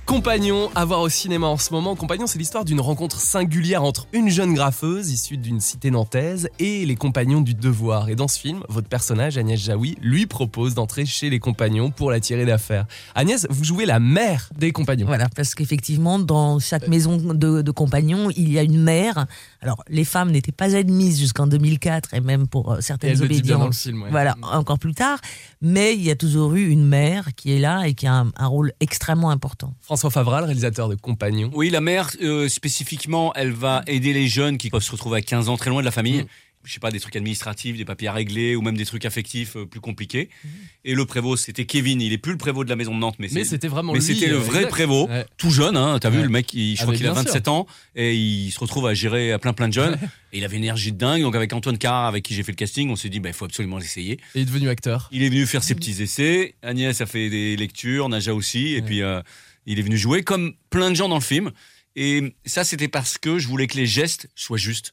Compagnon, 0.06 0.70
à 0.74 0.84
voir 0.84 1.00
au 1.00 1.08
cinéma 1.08 1.46
en 1.46 1.56
ce 1.56 1.72
moment. 1.72 1.96
Compagnon, 1.96 2.26
c'est 2.26 2.38
l'histoire 2.38 2.66
d'une 2.66 2.80
rencontre 2.80 3.18
singulière 3.18 3.82
entre 3.82 4.06
une 4.12 4.28
jeune 4.28 4.52
graffeuse 4.52 5.10
issue 5.10 5.38
d'une 5.38 5.60
cité 5.60 5.90
nantaise 5.90 6.50
et 6.58 6.84
les 6.84 6.94
compagnons 6.94 7.40
du 7.40 7.54
devoir. 7.54 8.10
Et 8.10 8.14
dans 8.14 8.28
ce 8.28 8.38
film, 8.38 8.62
votre 8.68 8.88
personnage, 8.88 9.38
Agnès 9.38 9.58
Jaoui, 9.58 9.96
lui 10.02 10.26
propose 10.26 10.74
d'entrer 10.74 11.06
chez 11.06 11.30
les 11.30 11.38
compagnons 11.38 11.90
pour 11.90 12.10
la 12.10 12.20
tirer 12.20 12.44
d'affaire. 12.44 12.84
Agnès, 13.14 13.46
vous 13.48 13.64
jouez 13.64 13.86
la 13.86 13.98
mère 13.98 14.50
des 14.58 14.72
compagnons. 14.72 15.06
Voilà, 15.06 15.28
parce 15.34 15.54
qu'effectivement, 15.54 16.18
dans 16.18 16.58
chaque 16.58 16.86
maison 16.86 17.16
de, 17.16 17.62
de 17.62 17.70
compagnons, 17.70 18.28
il 18.36 18.52
y 18.52 18.58
a 18.58 18.62
une 18.62 18.82
mère. 18.82 19.26
Alors, 19.64 19.82
les 19.88 20.04
femmes 20.04 20.30
n'étaient 20.30 20.52
pas 20.52 20.76
admises 20.76 21.18
jusqu'en 21.18 21.46
2004, 21.46 22.12
et 22.14 22.20
même 22.20 22.46
pour 22.46 22.72
euh, 22.72 22.80
certaines 22.80 23.20
obédiences. 23.22 23.84
film, 23.84 24.02
ouais. 24.02 24.10
Voilà, 24.10 24.36
encore 24.42 24.78
plus 24.78 24.94
tard. 24.94 25.18
Mais 25.62 25.94
il 25.94 26.02
y 26.02 26.10
a 26.10 26.16
toujours 26.16 26.54
eu 26.54 26.68
une 26.68 26.86
mère 26.86 27.34
qui 27.34 27.52
est 27.52 27.58
là 27.58 27.86
et 27.86 27.94
qui 27.94 28.06
a 28.06 28.12
un, 28.12 28.30
un 28.36 28.46
rôle 28.46 28.72
extrêmement 28.80 29.30
important. 29.30 29.74
François 29.80 30.10
Favral, 30.10 30.44
réalisateur 30.44 30.90
de 30.90 30.94
Compagnon. 30.96 31.50
Oui, 31.54 31.70
la 31.70 31.80
mère, 31.80 32.10
euh, 32.22 32.48
spécifiquement, 32.48 33.32
elle 33.34 33.52
va 33.52 33.82
aider 33.86 34.12
les 34.12 34.28
jeunes 34.28 34.58
qui 34.58 34.68
peuvent 34.68 34.82
se 34.82 34.92
retrouver 34.92 35.18
à 35.18 35.22
15 35.22 35.48
ans 35.48 35.56
très 35.56 35.70
loin 35.70 35.80
de 35.80 35.86
la 35.86 35.90
famille. 35.90 36.22
Mm. 36.22 36.26
Je 36.64 36.72
sais 36.72 36.80
pas, 36.80 36.90
des 36.90 37.00
trucs 37.00 37.14
administratifs, 37.16 37.76
des 37.76 37.84
papiers 37.84 38.08
à 38.08 38.12
régler 38.12 38.56
ou 38.56 38.62
même 38.62 38.76
des 38.76 38.86
trucs 38.86 39.04
affectifs 39.04 39.56
euh, 39.56 39.66
plus 39.66 39.80
compliqués. 39.80 40.30
Et 40.84 40.94
le 40.94 41.04
prévôt, 41.06 41.36
c'était 41.36 41.66
Kevin. 41.66 42.00
Il 42.00 42.12
est 42.12 42.18
plus 42.18 42.32
le 42.32 42.38
prévôt 42.38 42.64
de 42.64 42.70
la 42.70 42.76
maison 42.76 42.94
de 42.94 43.00
Nantes, 43.00 43.16
mais, 43.18 43.28
Mais 43.32 43.44
c'était 43.44 43.68
vraiment 43.68 43.92
Mais 43.92 43.98
lui, 43.98 44.04
c'était 44.06 44.26
le 44.28 44.36
euh, 44.36 44.38
vrai 44.38 44.58
exact. 44.60 44.70
prévôt, 44.70 45.06
Ouais. 45.08 45.26
tout 45.36 45.50
jeune. 45.50 45.76
Hein, 45.76 45.98
T'as 46.00 46.10
vu, 46.10 46.22
le 46.22 46.28
mec, 46.28 46.52
il, 46.54 46.74
je 46.76 46.80
Ah, 46.80 46.82
crois 46.84 46.92
mais 46.92 46.96
qu'il 46.98 47.06
a 47.06 47.12
bien 47.12 47.22
27 47.22 47.48
ans 47.48 47.66
et 47.94 48.14
il 48.14 48.50
se 48.50 48.58
retrouve 48.58 48.86
à 48.86 48.94
gérer 48.94 49.32
à 49.32 49.38
plein 49.38 49.52
plein 49.52 49.68
de 49.68 49.72
jeunes. 49.74 49.98
Et 50.32 50.38
il 50.38 50.44
avait 50.44 50.56
une 50.56 50.64
énergie 50.64 50.90
de 50.90 50.98
dingue. 50.98 51.22
Donc 51.22 51.36
avec 51.36 51.52
Antoine 51.52 51.78
Carr, 51.78 52.06
avec 52.06 52.24
qui 52.24 52.34
j'ai 52.34 52.42
fait 52.42 52.50
le 52.50 52.56
casting, 52.56 52.90
on 52.90 52.96
s'est 52.96 53.08
dit, 53.08 53.20
bah, 53.20 53.28
il 53.28 53.34
faut 53.34 53.44
absolument 53.44 53.78
l'essayer. 53.78 54.14
Et 54.14 54.18
il 54.34 54.40
est 54.42 54.44
devenu 54.46 54.68
acteur. 54.68 55.08
Il 55.12 55.22
est 55.22 55.28
venu 55.28 55.46
faire 55.46 55.62
ses 55.62 55.76
petits 55.76 56.02
essais. 56.02 56.56
Agnès 56.62 57.00
a 57.00 57.06
fait 57.06 57.30
des 57.30 57.56
lectures, 57.56 58.08
Naja 58.08 58.34
aussi. 58.34 58.74
Et 58.74 58.82
puis, 58.82 59.02
euh, 59.02 59.20
il 59.66 59.78
est 59.78 59.82
venu 59.82 59.96
jouer 59.96 60.24
comme 60.24 60.54
plein 60.70 60.90
de 60.90 60.96
gens 60.96 61.08
dans 61.08 61.14
le 61.14 61.20
film. 61.20 61.52
Et 61.94 62.34
ça, 62.44 62.64
c'était 62.64 62.88
parce 62.88 63.16
que 63.18 63.38
je 63.38 63.46
voulais 63.46 63.68
que 63.68 63.76
les 63.76 63.86
gestes 63.86 64.28
soient 64.34 64.58
justes, 64.58 64.92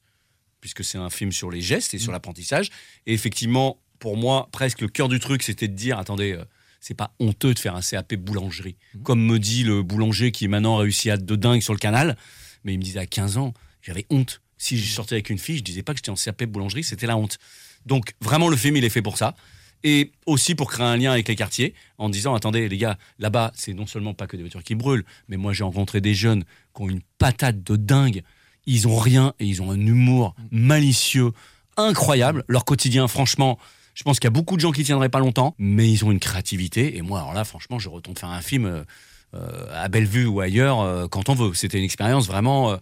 puisque 0.61 0.83
c'est 0.83 0.97
un 0.97 1.09
film 1.09 1.31
sur 1.31 1.51
les 1.51 1.61
gestes 1.61 1.93
et 1.93 1.99
sur 1.99 2.11
l'apprentissage. 2.11 2.69
Et 3.05 3.13
effectivement, 3.13 3.79
pour 3.99 4.15
moi, 4.15 4.47
presque 4.51 4.81
le 4.81 4.87
cœur 4.87 5.09
du 5.09 5.19
truc, 5.19 5.43
c'était 5.43 5.67
de 5.67 5.75
dire, 5.75 5.99
attendez, 5.99 6.33
euh, 6.33 6.45
c'est 6.79 6.93
pas 6.93 7.13
honteux 7.19 7.53
de 7.53 7.59
faire 7.59 7.75
un 7.75 7.81
CAP 7.81 8.15
boulangerie. 8.15 8.77
Comme 9.03 9.23
me 9.23 9.39
dit 9.39 9.63
le 9.63 9.83
boulanger 9.83 10.31
qui 10.31 10.47
maintenant 10.47 10.77
a 10.77 10.81
réussi 10.81 11.09
à 11.09 11.17
de 11.17 11.35
dingue 11.35 11.61
sur 11.61 11.73
le 11.73 11.79
canal. 11.79 12.17
Mais 12.63 12.73
il 12.73 12.77
me 12.77 12.83
disait 12.83 12.99
à 12.99 13.05
15 13.05 13.37
ans, 13.37 13.53
j'avais 13.81 14.05
honte. 14.09 14.41
Si 14.57 14.77
je 14.77 14.93
sortais 14.93 15.15
avec 15.15 15.29
une 15.29 15.39
fille, 15.39 15.57
je 15.57 15.63
disais 15.63 15.83
pas 15.83 15.93
que 15.93 15.97
j'étais 15.97 16.11
en 16.11 16.15
CAP 16.15 16.43
boulangerie, 16.45 16.83
c'était 16.83 17.07
la 17.07 17.17
honte. 17.17 17.37
Donc 17.85 18.13
vraiment, 18.21 18.47
le 18.47 18.57
film, 18.57 18.75
il 18.75 18.83
est 18.83 18.89
fait 18.89 19.01
pour 19.01 19.17
ça. 19.17 19.35
Et 19.83 20.11
aussi 20.27 20.53
pour 20.53 20.69
créer 20.69 20.85
un 20.85 20.97
lien 20.97 21.11
avec 21.11 21.27
les 21.27 21.35
quartiers, 21.35 21.73
en 21.97 22.09
disant, 22.09 22.35
attendez, 22.35 22.69
les 22.69 22.77
gars, 22.77 22.97
là-bas, 23.17 23.51
c'est 23.55 23.73
non 23.73 23.87
seulement 23.87 24.13
pas 24.13 24.27
que 24.27 24.37
des 24.37 24.43
voitures 24.43 24.63
qui 24.63 24.75
brûlent, 24.75 25.05
mais 25.27 25.37
moi 25.37 25.53
j'ai 25.53 25.63
rencontré 25.63 26.01
des 26.01 26.13
jeunes 26.13 26.43
qui 26.75 26.81
ont 26.83 26.89
une 26.89 27.01
patate 27.17 27.63
de 27.63 27.75
dingue. 27.75 28.21
Ils 28.65 28.87
ont 28.87 28.97
rien 28.97 29.33
et 29.39 29.45
ils 29.45 29.61
ont 29.61 29.71
un 29.71 29.79
humour 29.79 30.35
malicieux, 30.51 31.31
incroyable. 31.77 32.43
Leur 32.47 32.65
quotidien, 32.65 33.07
franchement, 33.07 33.57
Je 33.93 34.03
pense 34.03 34.19
qu'il 34.19 34.27
y 34.27 34.29
a 34.29 34.31
beaucoup 34.31 34.55
de 34.55 34.61
gens 34.61 34.71
qui 34.71 34.83
tiendraient 34.83 35.09
pas 35.09 35.19
longtemps, 35.19 35.53
mais 35.59 35.89
ils 35.89 36.05
ont 36.05 36.11
une 36.11 36.19
créativité. 36.19 36.95
Et 36.97 37.01
moi, 37.01 37.19
alors 37.19 37.33
là, 37.33 37.43
franchement, 37.43 37.77
je 37.77 37.89
retourne 37.89 38.15
faire 38.15 38.29
un 38.29 38.41
film 38.41 38.65
euh, 38.65 38.83
euh, 39.33 39.67
à 39.73 39.89
Bellevue 39.89 40.25
ou 40.25 40.39
ailleurs 40.39 40.79
euh, 40.79 41.07
quand 41.07 41.27
on 41.27 41.35
veut. 41.35 41.53
C'était 41.53 41.77
une 41.77 41.83
expérience 41.83 42.25
vraiment, 42.27 42.77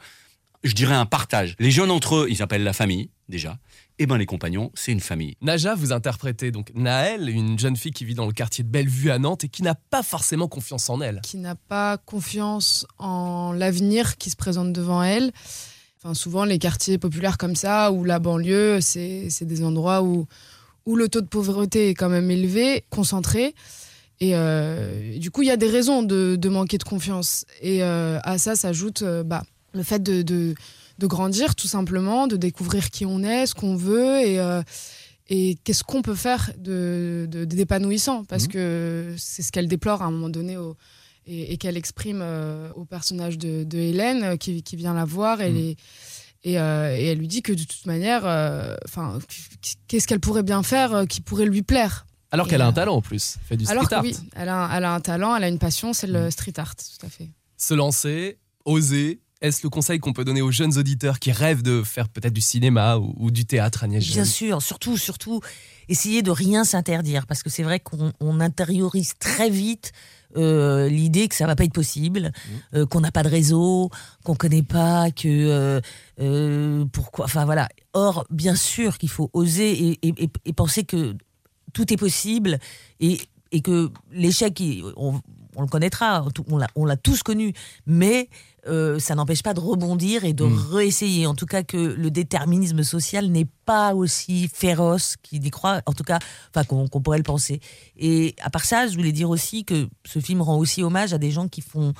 je 0.63 0.73
dirais, 0.73 0.93
un 0.93 1.07
partage. 1.07 1.55
Les 1.57 1.71
jeunes 1.71 1.91
entre 1.91 2.15
eux, 2.15 2.27
ils 2.29 2.37
s'appellent 2.37 2.63
la 2.63 2.73
famille, 2.73 3.09
déjà. 3.27 3.57
Et 4.01 4.05
ben 4.05 4.17
les 4.17 4.25
compagnons, 4.25 4.71
c'est 4.75 4.93
une 4.93 5.01
famille. 5.01 5.35
Naja, 5.41 5.75
vous 5.75 5.91
interprétez 5.91 6.51
donc 6.51 6.71
Naël, 6.73 7.27
une 7.27 7.59
jeune 7.59 7.75
fille 7.75 7.91
qui 7.91 8.05
vit 8.05 8.15
dans 8.15 8.25
le 8.25 8.31
quartier 8.31 8.63
de 8.63 8.69
Bellevue 8.69 9.11
à 9.11 9.19
Nantes 9.19 9.43
et 9.43 9.49
qui 9.49 9.61
n'a 9.61 9.75
pas 9.75 10.03
forcément 10.03 10.47
confiance 10.47 10.89
en 10.89 11.01
elle. 11.01 11.19
qui 11.21 11.37
n'a 11.37 11.55
pas 11.55 11.97
confiance 11.97 12.87
en 12.97 13.51
l'avenir 13.51 14.17
qui 14.17 14.29
se 14.29 14.37
présente 14.37 14.71
devant 14.71 15.03
elle. 15.03 15.31
Enfin, 16.01 16.13
souvent, 16.13 16.45
les 16.45 16.59
quartiers 16.59 16.97
populaires 16.97 17.37
comme 17.37 17.57
ça, 17.57 17.91
ou 17.91 18.05
la 18.05 18.19
banlieue, 18.19 18.79
c'est 18.79 19.29
c'est 19.29 19.43
des 19.43 19.65
endroits 19.65 20.01
où, 20.01 20.27
où 20.85 20.95
le 20.95 21.09
taux 21.09 21.19
de 21.19 21.27
pauvreté 21.27 21.89
est 21.89 21.93
quand 21.93 22.07
même 22.07 22.31
élevé, 22.31 22.85
concentré. 22.89 23.53
Et 24.21 24.31
euh, 24.33 25.17
du 25.17 25.29
coup, 25.29 25.41
il 25.41 25.47
y 25.47 25.51
a 25.51 25.57
des 25.57 25.67
raisons 25.67 26.03
de, 26.03 26.37
de 26.37 26.49
manquer 26.49 26.77
de 26.77 26.83
confiance. 26.83 27.45
Et 27.61 27.83
euh, 27.83 28.19
à 28.23 28.37
ça 28.37 28.55
s'ajoute 28.55 29.01
euh, 29.01 29.23
bah, 29.23 29.43
le 29.73 29.83
fait 29.83 30.01
de, 30.01 30.21
de, 30.21 30.55
de 30.99 31.07
grandir, 31.07 31.55
tout 31.55 31.67
simplement, 31.67 32.27
de 32.27 32.35
découvrir 32.37 32.89
qui 32.91 33.05
on 33.05 33.23
est, 33.23 33.47
ce 33.47 33.55
qu'on 33.55 33.75
veut 33.75 34.19
et, 34.19 34.39
euh, 34.39 34.61
et 35.29 35.57
qu'est-ce 35.63 35.83
qu'on 35.83 36.01
peut 36.01 36.15
faire 36.15 36.51
de, 36.57 37.25
de- 37.29 37.45
d'épanouissant. 37.45 38.25
Parce 38.25 38.47
que 38.47 39.13
c'est 39.17 39.41
ce 39.41 39.51
qu'elle 39.51 39.67
déplore 39.67 40.01
à 40.01 40.05
un 40.05 40.11
moment 40.11 40.29
donné 40.29 40.57
au- 40.57 40.75
et, 41.25 41.53
et 41.53 41.57
qu'elle 41.57 41.77
exprime 41.77 42.19
euh, 42.21 42.69
au 42.75 42.85
personnage 42.85 43.37
de, 43.37 43.63
de 43.63 43.77
Hélène 43.77 44.23
euh, 44.23 44.35
qui, 44.37 44.61
qui 44.63 44.75
vient 44.75 44.93
la 44.93 45.05
voir. 45.05 45.41
Elle 45.41 45.57
est- 45.57 45.75
et, 46.43 46.59
euh, 46.59 46.95
et 46.97 47.05
elle 47.07 47.17
lui 47.17 47.27
dit 47.27 47.41
que 47.41 47.51
de 47.53 47.63
toute 47.63 47.85
manière, 47.85 48.25
euh, 48.25 48.75
enfin, 48.85 49.19
qu'est-ce 49.87 50.07
qu'elle 50.07 50.19
pourrait 50.21 50.43
bien 50.43 50.63
faire 50.63 50.93
euh, 50.93 51.05
qui 51.05 51.21
pourrait 51.21 51.45
lui 51.45 51.61
plaire 51.63 52.05
Alors 52.31 52.47
Et, 52.47 52.49
qu'elle 52.49 52.61
a 52.61 52.67
un 52.67 52.73
talent 52.73 52.95
en 52.95 53.01
plus, 53.01 53.35
elle 53.41 53.47
fait 53.47 53.57
du 53.57 53.65
street 53.65 53.73
Alors 53.77 53.89
que 53.89 53.95
art. 53.95 54.03
oui, 54.03 54.15
elle 54.35 54.49
a, 54.49 54.69
elle 54.73 54.85
a 54.85 54.93
un 54.93 55.01
talent, 55.01 55.35
elle 55.35 55.43
a 55.43 55.49
une 55.49 55.59
passion, 55.59 55.91
c'est 55.93 56.07
le 56.07 56.31
street 56.31 56.53
art, 56.57 56.75
tout 56.75 57.05
à 57.05 57.09
fait. 57.09 57.29
Se 57.57 57.73
lancer, 57.73 58.37
oser, 58.65 59.19
est-ce 59.41 59.61
le 59.63 59.69
conseil 59.69 59.99
qu'on 59.99 60.13
peut 60.13 60.25
donner 60.25 60.41
aux 60.41 60.51
jeunes 60.51 60.77
auditeurs 60.77 61.19
qui 61.19 61.31
rêvent 61.31 61.61
de 61.63 61.81
faire 61.83 62.09
peut-être 62.09 62.33
du 62.33 62.41
cinéma 62.41 62.97
ou, 62.97 63.13
ou 63.17 63.31
du 63.31 63.45
théâtre, 63.45 63.83
Agnès 63.83 64.03
Bien 64.05 64.25
sûr, 64.25 64.61
surtout, 64.61 64.97
surtout, 64.97 65.39
essayer 65.87 66.21
de 66.21 66.31
rien 66.31 66.63
s'interdire, 66.65 67.25
parce 67.25 67.41
que 67.43 67.49
c'est 67.49 67.63
vrai 67.63 67.79
qu'on 67.79 68.11
on 68.19 68.39
intériorise 68.41 69.13
très 69.19 69.49
vite 69.49 69.91
euh, 70.37 70.87
l'idée 70.89 71.27
que 71.27 71.35
ça 71.35 71.47
va 71.47 71.55
pas 71.55 71.63
être 71.63 71.73
possible, 71.73 72.31
euh, 72.75 72.85
qu'on 72.85 73.01
n'a 73.01 73.11
pas 73.11 73.23
de 73.23 73.29
réseau, 73.29 73.89
qu'on 74.23 74.35
connaît 74.35 74.61
pas, 74.61 75.09
que 75.09 75.81
euh, 76.19 76.85
pourquoi, 76.91 77.25
enfin 77.25 77.45
voilà. 77.45 77.67
Or, 77.93 78.25
bien 78.29 78.55
sûr 78.55 78.97
qu'il 78.97 79.09
faut 79.09 79.29
oser 79.33 79.71
et, 79.71 79.99
et- 80.07 80.23
et- 80.25 80.29
et 80.45 80.53
penser 80.53 80.83
que 80.83 81.15
tout 81.73 81.91
est 81.93 81.97
possible 81.97 82.59
et, 82.99 83.19
et 83.51 83.61
que 83.61 83.89
l'échec, 84.11 84.61
on, 84.97 85.19
on 85.55 85.61
le 85.61 85.67
connaîtra, 85.67 86.23
on 86.75 86.85
l'a 86.85 86.97
tous 86.97 87.23
connu, 87.23 87.53
mais 87.87 88.29
euh, 88.67 88.99
ça 88.99 89.15
n'empêche 89.15 89.43
pas 89.43 89.53
de 89.53 89.59
rebondir 89.59 90.25
et 90.25 90.33
de 90.33 90.43
Mm. 90.45 90.57
réessayer. 90.71 91.27
En 91.27 91.35
tout 91.35 91.45
cas, 91.45 91.63
que 91.63 91.77
le 91.77 92.11
déterminisme 92.11 92.83
social 92.83 93.27
n'est 93.27 93.47
pas 93.65 93.93
aussi 93.95 94.49
féroce 94.53 95.15
qu'il 95.21 95.45
y 95.45 95.49
croit, 95.49 95.81
en 95.85 95.93
tout 95.93 96.03
cas, 96.03 96.19
enfin, 96.53 96.63
qu'on 96.63 96.87
qu'on 96.87 97.01
pourrait 97.01 97.17
le 97.17 97.23
penser. 97.23 97.61
Et 97.97 98.35
à 98.41 98.49
part 98.49 98.65
ça, 98.65 98.87
je 98.87 98.95
voulais 98.95 99.11
dire 99.11 99.29
aussi 99.29 99.65
que 99.65 99.87
ce 100.05 100.19
film 100.19 100.41
rend 100.41 100.57
aussi 100.57 100.83
hommage 100.83 101.13
à 101.13 101.17
des 101.17 101.31
gens 101.31 101.47
qui 101.47 101.61
font 101.61 101.93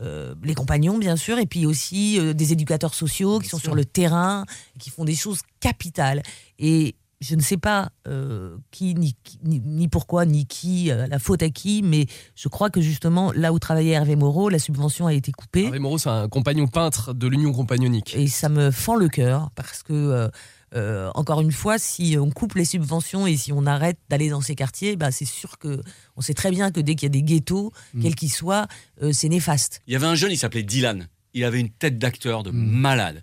euh, 0.00 0.34
les 0.42 0.54
compagnons, 0.54 0.96
bien 0.98 1.16
sûr, 1.16 1.38
et 1.38 1.46
puis 1.46 1.66
aussi 1.66 2.18
euh, 2.18 2.32
des 2.32 2.52
éducateurs 2.52 2.94
sociaux 2.94 3.38
qui 3.38 3.48
sont 3.48 3.58
sur 3.58 3.74
le 3.74 3.84
terrain, 3.84 4.46
qui 4.78 4.88
font 4.90 5.04
des 5.04 5.14
choses 5.14 5.40
capitales. 5.60 6.22
Et 6.58 6.94
je 7.22 7.34
ne 7.36 7.40
sais 7.40 7.56
pas 7.56 7.90
euh, 8.08 8.56
qui, 8.72 8.94
ni, 8.94 9.14
ni, 9.44 9.60
ni 9.64 9.88
pourquoi, 9.88 10.26
ni 10.26 10.44
qui, 10.44 10.90
euh, 10.90 11.06
la 11.06 11.18
faute 11.18 11.42
à 11.42 11.48
qui, 11.50 11.82
mais 11.82 12.06
je 12.34 12.48
crois 12.48 12.68
que 12.68 12.80
justement, 12.80 13.32
là 13.32 13.52
où 13.52 13.58
travaillait 13.58 13.92
Hervé 13.92 14.16
Moreau, 14.16 14.48
la 14.48 14.58
subvention 14.58 15.06
a 15.06 15.14
été 15.14 15.30
coupée. 15.32 15.64
Hervé 15.64 15.78
Moreau, 15.78 15.98
c'est 15.98 16.08
un 16.10 16.28
compagnon 16.28 16.66
peintre 16.66 17.14
de 17.14 17.26
l'Union 17.28 17.52
compagnonique. 17.52 18.14
Et 18.16 18.26
ça 18.26 18.48
me 18.48 18.70
fend 18.70 18.96
le 18.96 19.08
cœur 19.08 19.50
parce 19.54 19.82
que, 19.82 19.92
euh, 19.92 20.28
euh, 20.74 21.10
encore 21.14 21.40
une 21.42 21.52
fois, 21.52 21.78
si 21.78 22.16
on 22.18 22.30
coupe 22.30 22.54
les 22.54 22.64
subventions 22.64 23.26
et 23.26 23.36
si 23.36 23.52
on 23.52 23.66
arrête 23.66 23.98
d'aller 24.08 24.30
dans 24.30 24.40
ces 24.40 24.54
quartiers, 24.54 24.96
bah, 24.96 25.10
c'est 25.12 25.26
sûr 25.26 25.58
que 25.58 25.80
on 26.16 26.22
sait 26.22 26.34
très 26.34 26.50
bien 26.50 26.70
que 26.70 26.80
dès 26.80 26.94
qu'il 26.94 27.06
y 27.06 27.10
a 27.10 27.10
des 27.10 27.22
ghettos, 27.22 27.72
Mm. 27.94 28.02
quels 28.02 28.14
qu'ils 28.14 28.32
soient, 28.32 28.66
euh, 29.02 29.12
c'est 29.12 29.28
néfaste. 29.28 29.82
Il 29.86 29.92
y 29.92 29.96
avait 29.96 30.06
un 30.06 30.14
jeune, 30.14 30.32
il 30.32 30.38
s'appelait 30.38 30.62
Dylan. 30.62 31.08
Il 31.34 31.44
avait 31.44 31.60
une 31.60 31.70
tête 31.70 31.98
d'acteur 31.98 32.42
de 32.42 32.50
malade. 32.50 33.22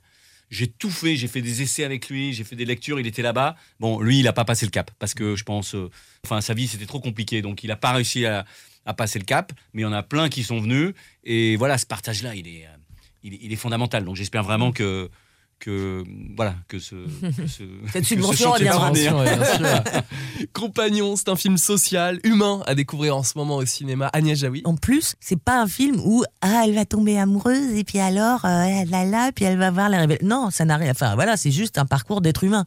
J'ai 0.49 0.67
tout 0.67 0.89
fait, 0.89 1.15
j'ai 1.15 1.27
fait 1.27 1.41
des 1.41 1.61
essais 1.61 1.83
avec 1.83 2.09
lui, 2.09 2.33
j'ai 2.33 2.43
fait 2.43 2.55
des 2.55 2.65
lectures, 2.65 2.99
il 2.99 3.05
était 3.05 3.21
là-bas. 3.21 3.55
Bon, 3.79 4.01
lui, 4.01 4.19
il 4.19 4.23
n'a 4.23 4.33
pas 4.33 4.45
passé 4.45 4.65
le 4.65 4.71
cap 4.71 4.89
parce 4.97 5.13
que 5.13 5.35
je 5.35 5.43
pense, 5.43 5.75
euh, 5.75 5.89
enfin, 6.25 6.41
sa 6.41 6.53
vie 6.53 6.67
c'était 6.67 6.87
trop 6.87 6.99
compliqué, 6.99 7.41
donc 7.41 7.63
il 7.63 7.67
n'a 7.67 7.75
pas 7.75 7.91
réussi 7.91 8.25
à, 8.25 8.45
passer 8.97 9.19
le 9.19 9.25
cap. 9.25 9.51
Mais 9.73 9.83
il 9.83 9.85
y 9.85 9.87
en 9.87 9.93
a 9.93 10.01
plein 10.01 10.29
qui 10.29 10.43
sont 10.43 10.59
venus 10.59 10.93
et 11.23 11.55
voilà, 11.57 11.77
ce 11.77 11.85
partage-là, 11.85 12.33
il 12.33 12.47
est, 12.47 12.65
euh, 12.65 12.77
il 13.23 13.53
est 13.53 13.57
fondamental. 13.57 14.03
Donc 14.03 14.15
j'espère 14.15 14.43
vraiment 14.43 14.71
que 14.71 15.11
que 15.59 16.03
voilà 16.35 16.55
que 16.67 16.79
ce, 16.79 16.95
que 16.95 17.47
ce 17.47 17.63
Cette 17.93 18.05
subvention 18.05 18.55
sûr. 18.55 19.25
Compagnon, 20.53 21.15
c'est 21.15 21.29
un 21.29 21.35
film 21.35 21.57
social, 21.57 22.19
humain 22.23 22.61
à 22.65 22.75
découvrir 22.75 23.15
en 23.15 23.23
ce 23.23 23.37
moment 23.37 23.57
au 23.57 23.65
cinéma. 23.65 24.09
Agnès 24.13 24.39
Jaoui. 24.39 24.61
En 24.65 24.75
plus, 24.75 25.15
c'est 25.19 25.39
pas 25.39 25.61
un 25.61 25.67
film 25.67 25.99
où 26.03 26.23
ah 26.41 26.63
elle 26.65 26.73
va 26.73 26.85
tomber 26.85 27.19
amoureuse 27.19 27.75
et 27.75 27.83
puis 27.83 27.99
alors 27.99 28.45
euh, 28.45 28.85
là 28.89 29.05
là 29.05 29.31
puis 29.33 29.45
elle 29.45 29.57
va 29.57 29.71
voir 29.71 29.89
la 29.89 29.99
révélation. 29.99 30.27
Non, 30.27 30.49
ça 30.49 30.65
n'a 30.65 30.77
rien. 30.77 30.91
Enfin 30.91 31.15
voilà, 31.15 31.37
c'est 31.37 31.51
juste 31.51 31.77
un 31.77 31.85
parcours 31.85 32.21
d'être 32.21 32.43
humain. 32.43 32.65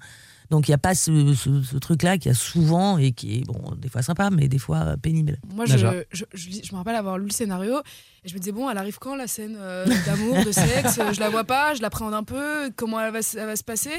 Donc 0.53 0.69
il 0.69 0.71
y 0.71 0.75
a 0.75 0.79
pas 0.79 0.95
ce, 0.95 1.33
ce- 1.35 1.63
ce 1.63 1.77
truc-là 1.79 2.19
qu'il 2.19 2.29
y 2.31 2.33
a 2.33 2.37
souvent 2.37 2.99
et 2.99 3.13
qui 3.13 3.39
est 3.39 3.45
bon 3.47 3.73
des 3.77 3.89
fois 3.89 4.03
sympa 4.03 4.29
mais 4.31 4.49
des 4.49 4.59
fois 4.59 4.79
euh, 4.81 4.97
pénible. 4.97 5.39
Moi, 5.55 5.65
je, 5.65 5.77
je, 6.13 6.25
je 6.35 6.73
me 6.73 6.77
rappelle 6.77 6.95
avoir 6.95 7.17
lu 7.19 7.25
le 7.25 7.33
scénario 7.33 7.79
et 8.25 8.29
je 8.29 8.35
me 8.35 8.39
disais, 8.39 8.53
bon, 8.53 8.69
elle 8.71 8.77
arrive 8.79 8.99
quand 9.01 9.17
la 9.17 9.27
scène 9.27 9.57
euh, 9.59 9.87
d'amour, 10.07 10.45
de 10.45 10.53
sexe? 10.53 11.01
Je 11.13 11.19
la 11.21 11.31
vois 11.31 11.45
pas, 11.45 11.75
je 11.75 11.81
l'appréhende 11.83 12.15
un 12.15 12.23
peu, 12.23 12.71
comment 12.77 13.01
elle 13.01 13.13
va, 13.13 13.21
elle 13.37 13.47
va 13.47 13.57
se 13.57 13.65
passer? 13.65 13.91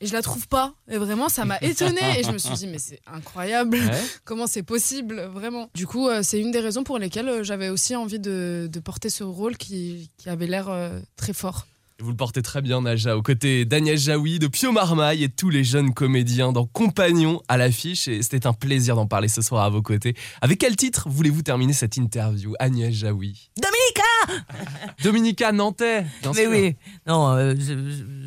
Et 0.00 0.06
je 0.06 0.12
la 0.12 0.20
trouve 0.20 0.48
pas. 0.48 0.74
Et 0.90 0.98
vraiment, 0.98 1.28
ça 1.28 1.44
m'a 1.44 1.56
étonnée. 1.62 2.00
Et 2.18 2.24
je 2.24 2.32
me 2.32 2.38
suis 2.38 2.52
dit, 2.54 2.66
mais 2.66 2.78
c'est 2.80 3.00
incroyable. 3.06 3.76
Ouais. 3.78 4.02
Comment 4.24 4.46
c'est 4.48 4.64
possible, 4.64 5.20
vraiment? 5.32 5.70
Du 5.74 5.86
coup, 5.86 6.08
euh, 6.08 6.20
c'est 6.24 6.40
une 6.40 6.50
des 6.50 6.58
raisons 6.60 6.82
pour 6.82 6.98
lesquelles 6.98 7.42
j'avais 7.44 7.68
aussi 7.68 7.94
envie 7.94 8.18
de, 8.18 8.68
de 8.70 8.80
porter 8.80 9.08
ce 9.08 9.22
rôle 9.22 9.56
qui, 9.56 10.10
qui 10.18 10.28
avait 10.28 10.48
l'air 10.48 10.68
euh, 10.68 10.98
très 11.16 11.32
fort. 11.32 11.66
Vous 12.00 12.10
le 12.10 12.16
portez 12.16 12.42
très 12.42 12.60
bien, 12.60 12.80
Naja, 12.82 13.16
aux 13.16 13.22
côtés 13.22 13.64
d'Agnès 13.64 14.00
Jaoui, 14.00 14.40
de 14.40 14.48
Pio 14.48 14.72
Marmaille 14.72 15.22
et 15.22 15.28
tous 15.28 15.48
les 15.48 15.62
jeunes 15.62 15.94
comédiens 15.94 16.50
dans 16.50 16.66
Compagnon 16.66 17.40
à 17.46 17.56
l'affiche. 17.56 18.08
Et 18.08 18.20
c'était 18.22 18.48
un 18.48 18.52
plaisir 18.52 18.96
d'en 18.96 19.06
parler 19.06 19.28
ce 19.28 19.40
soir 19.42 19.62
à 19.64 19.70
vos 19.70 19.80
côtés. 19.80 20.14
Avec 20.40 20.58
quel 20.58 20.74
titre 20.74 21.08
voulez-vous 21.08 21.42
terminer 21.42 21.72
cette 21.72 21.96
interview, 21.96 22.54
Agnès 22.58 22.92
Jaoui? 22.92 23.48
Dominica 23.56 24.44
Dominica 25.04 25.52
Nantais, 25.52 26.04
bien 26.22 26.32
Mais 26.34 26.42
sûr. 26.42 26.50
oui, 26.50 26.76
non, 27.06 27.28
euh, 27.36 27.54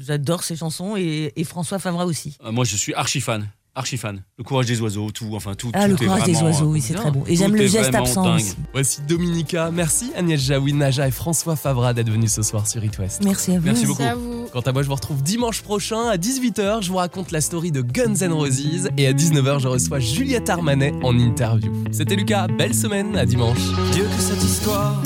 j'adore 0.02 0.44
ces 0.44 0.56
chansons 0.56 0.96
et, 0.96 1.34
et 1.36 1.44
François 1.44 1.78
Favra 1.80 2.06
aussi. 2.06 2.38
Euh, 2.46 2.52
Moi, 2.54 2.64
je 2.64 2.78
suis 2.78 2.94
archi 2.94 3.20
fan. 3.20 3.50
Archi 3.78 3.98
fan. 3.98 4.24
Le 4.40 4.44
courage 4.44 4.66
des 4.66 4.82
oiseaux, 4.82 5.12
tout, 5.12 5.30
enfin 5.34 5.54
tout. 5.54 5.70
Ah, 5.74 5.84
tout 5.84 5.90
le 5.90 5.94
est 6.02 6.06
courage 6.08 6.24
des 6.24 6.42
oiseaux, 6.42 6.66
euh, 6.66 6.72
oui, 6.72 6.82
c'est 6.82 6.94
bien. 6.94 7.02
très 7.04 7.12
bon. 7.12 7.24
Et 7.28 7.36
j'aime 7.36 7.54
le 7.56 7.62
est 7.62 7.68
geste 7.68 7.94
absent 7.94 8.36
aussi. 8.36 8.56
Voici 8.74 9.02
Dominica. 9.08 9.70
Merci 9.72 10.12
Agnès 10.18 10.42
Jaoui, 10.42 10.74
Naja 10.74 11.08
et 11.08 11.12
François 11.12 11.56
Favra 11.56 11.94
d'être 11.94 12.10
venus 12.10 12.32
ce 12.34 12.42
soir 12.42 12.68
sur 12.68 12.84
It 12.84 12.98
West. 12.98 13.22
Merci 13.24 13.52
à 13.52 13.60
vous. 13.60 13.66
Merci 13.66 13.86
Merci 13.86 13.86
beaucoup. 13.86 14.04
à 14.10 14.16
vous. 14.16 14.48
Quant 14.52 14.62
à 14.62 14.72
moi, 14.72 14.82
je 14.82 14.88
vous 14.88 14.96
retrouve 14.96 15.22
dimanche 15.22 15.62
prochain 15.62 16.08
à 16.10 16.18
18h. 16.18 16.82
Je 16.82 16.90
vous 16.90 16.98
raconte 16.98 17.32
la 17.32 17.40
story 17.40 17.72
de 17.72 17.82
Guns 17.82 18.16
N' 18.16 18.34
Roses. 18.34 18.90
Et 18.98 19.06
à 19.06 19.14
19h, 19.14 19.60
je 19.60 19.68
reçois 19.68 20.00
Juliette 20.00 20.50
Armanet 20.50 20.94
en 21.04 21.16
interview. 21.20 21.72
C'était 21.92 22.16
Lucas. 22.16 22.48
Belle 22.48 22.74
semaine. 22.74 23.16
À 23.16 23.26
dimanche. 23.28 23.60
Dieu 23.94 24.06
que 24.06 24.22
cette 24.22 24.44
histoire 24.44 25.00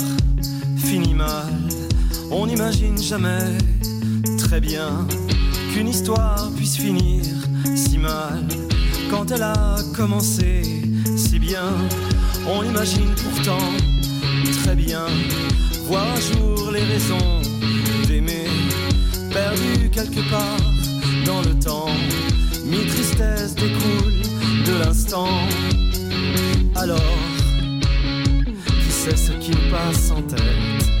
finit 0.78 1.12
mal. 1.14 1.52
On 2.30 2.46
n'imagine 2.46 2.96
jamais 2.96 3.58
très 4.38 4.62
bien 4.62 5.06
qu'une 5.74 5.88
histoire 5.88 6.50
puisse 6.56 6.76
finir 6.78 7.22
si 7.74 7.98
mal. 7.98 8.46
Quand 9.10 9.30
elle 9.30 9.42
a 9.42 9.76
commencé 9.94 10.62
si 11.16 11.38
bien, 11.38 11.72
on 12.46 12.62
imagine 12.62 13.14
pourtant 13.24 13.68
très 14.62 14.74
bien 14.74 15.06
voir 15.86 16.04
un 16.04 16.20
jour 16.20 16.70
les 16.72 16.84
raisons 16.84 17.40
d'aimer, 18.06 18.46
perdues 19.30 19.90
quelque 19.90 20.28
part 20.30 20.72
dans 21.26 21.42
le 21.42 21.58
temps. 21.58 21.90
Mi 22.64 22.86
tristesse 22.86 23.54
découle 23.54 24.22
de 24.66 24.84
l'instant. 24.84 25.28
Alors, 26.76 27.18
qui 28.84 28.90
sait 28.90 29.16
ce 29.16 29.32
qui 29.32 29.50
nous 29.50 29.70
passe 29.70 30.10
en 30.10 30.22
tête? 30.22 30.91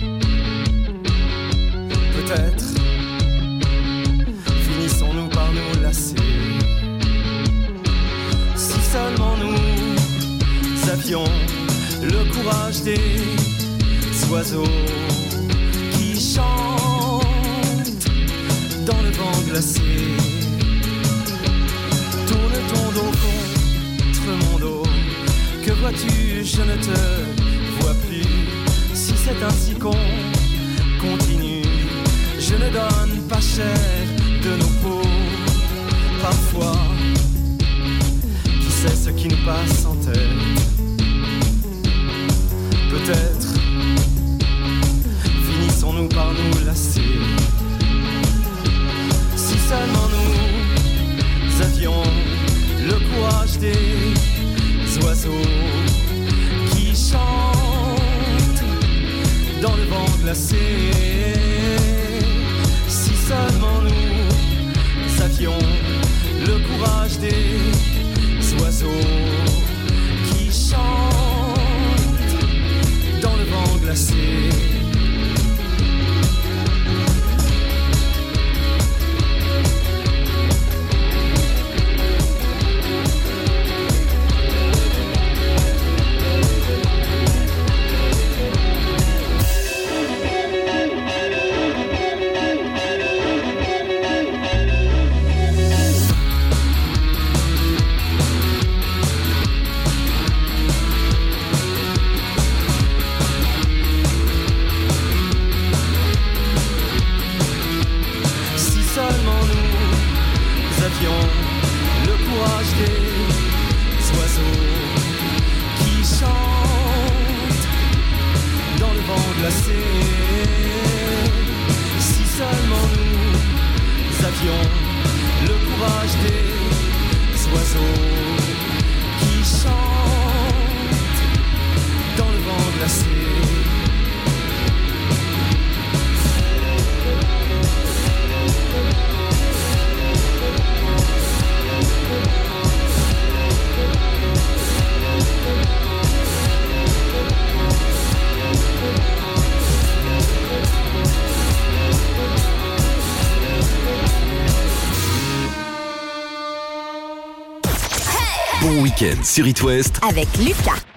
Sur 159.24 159.46
It 159.46 159.62
West 159.62 160.00
Avec 160.08 160.28
Lucas. 160.38 160.91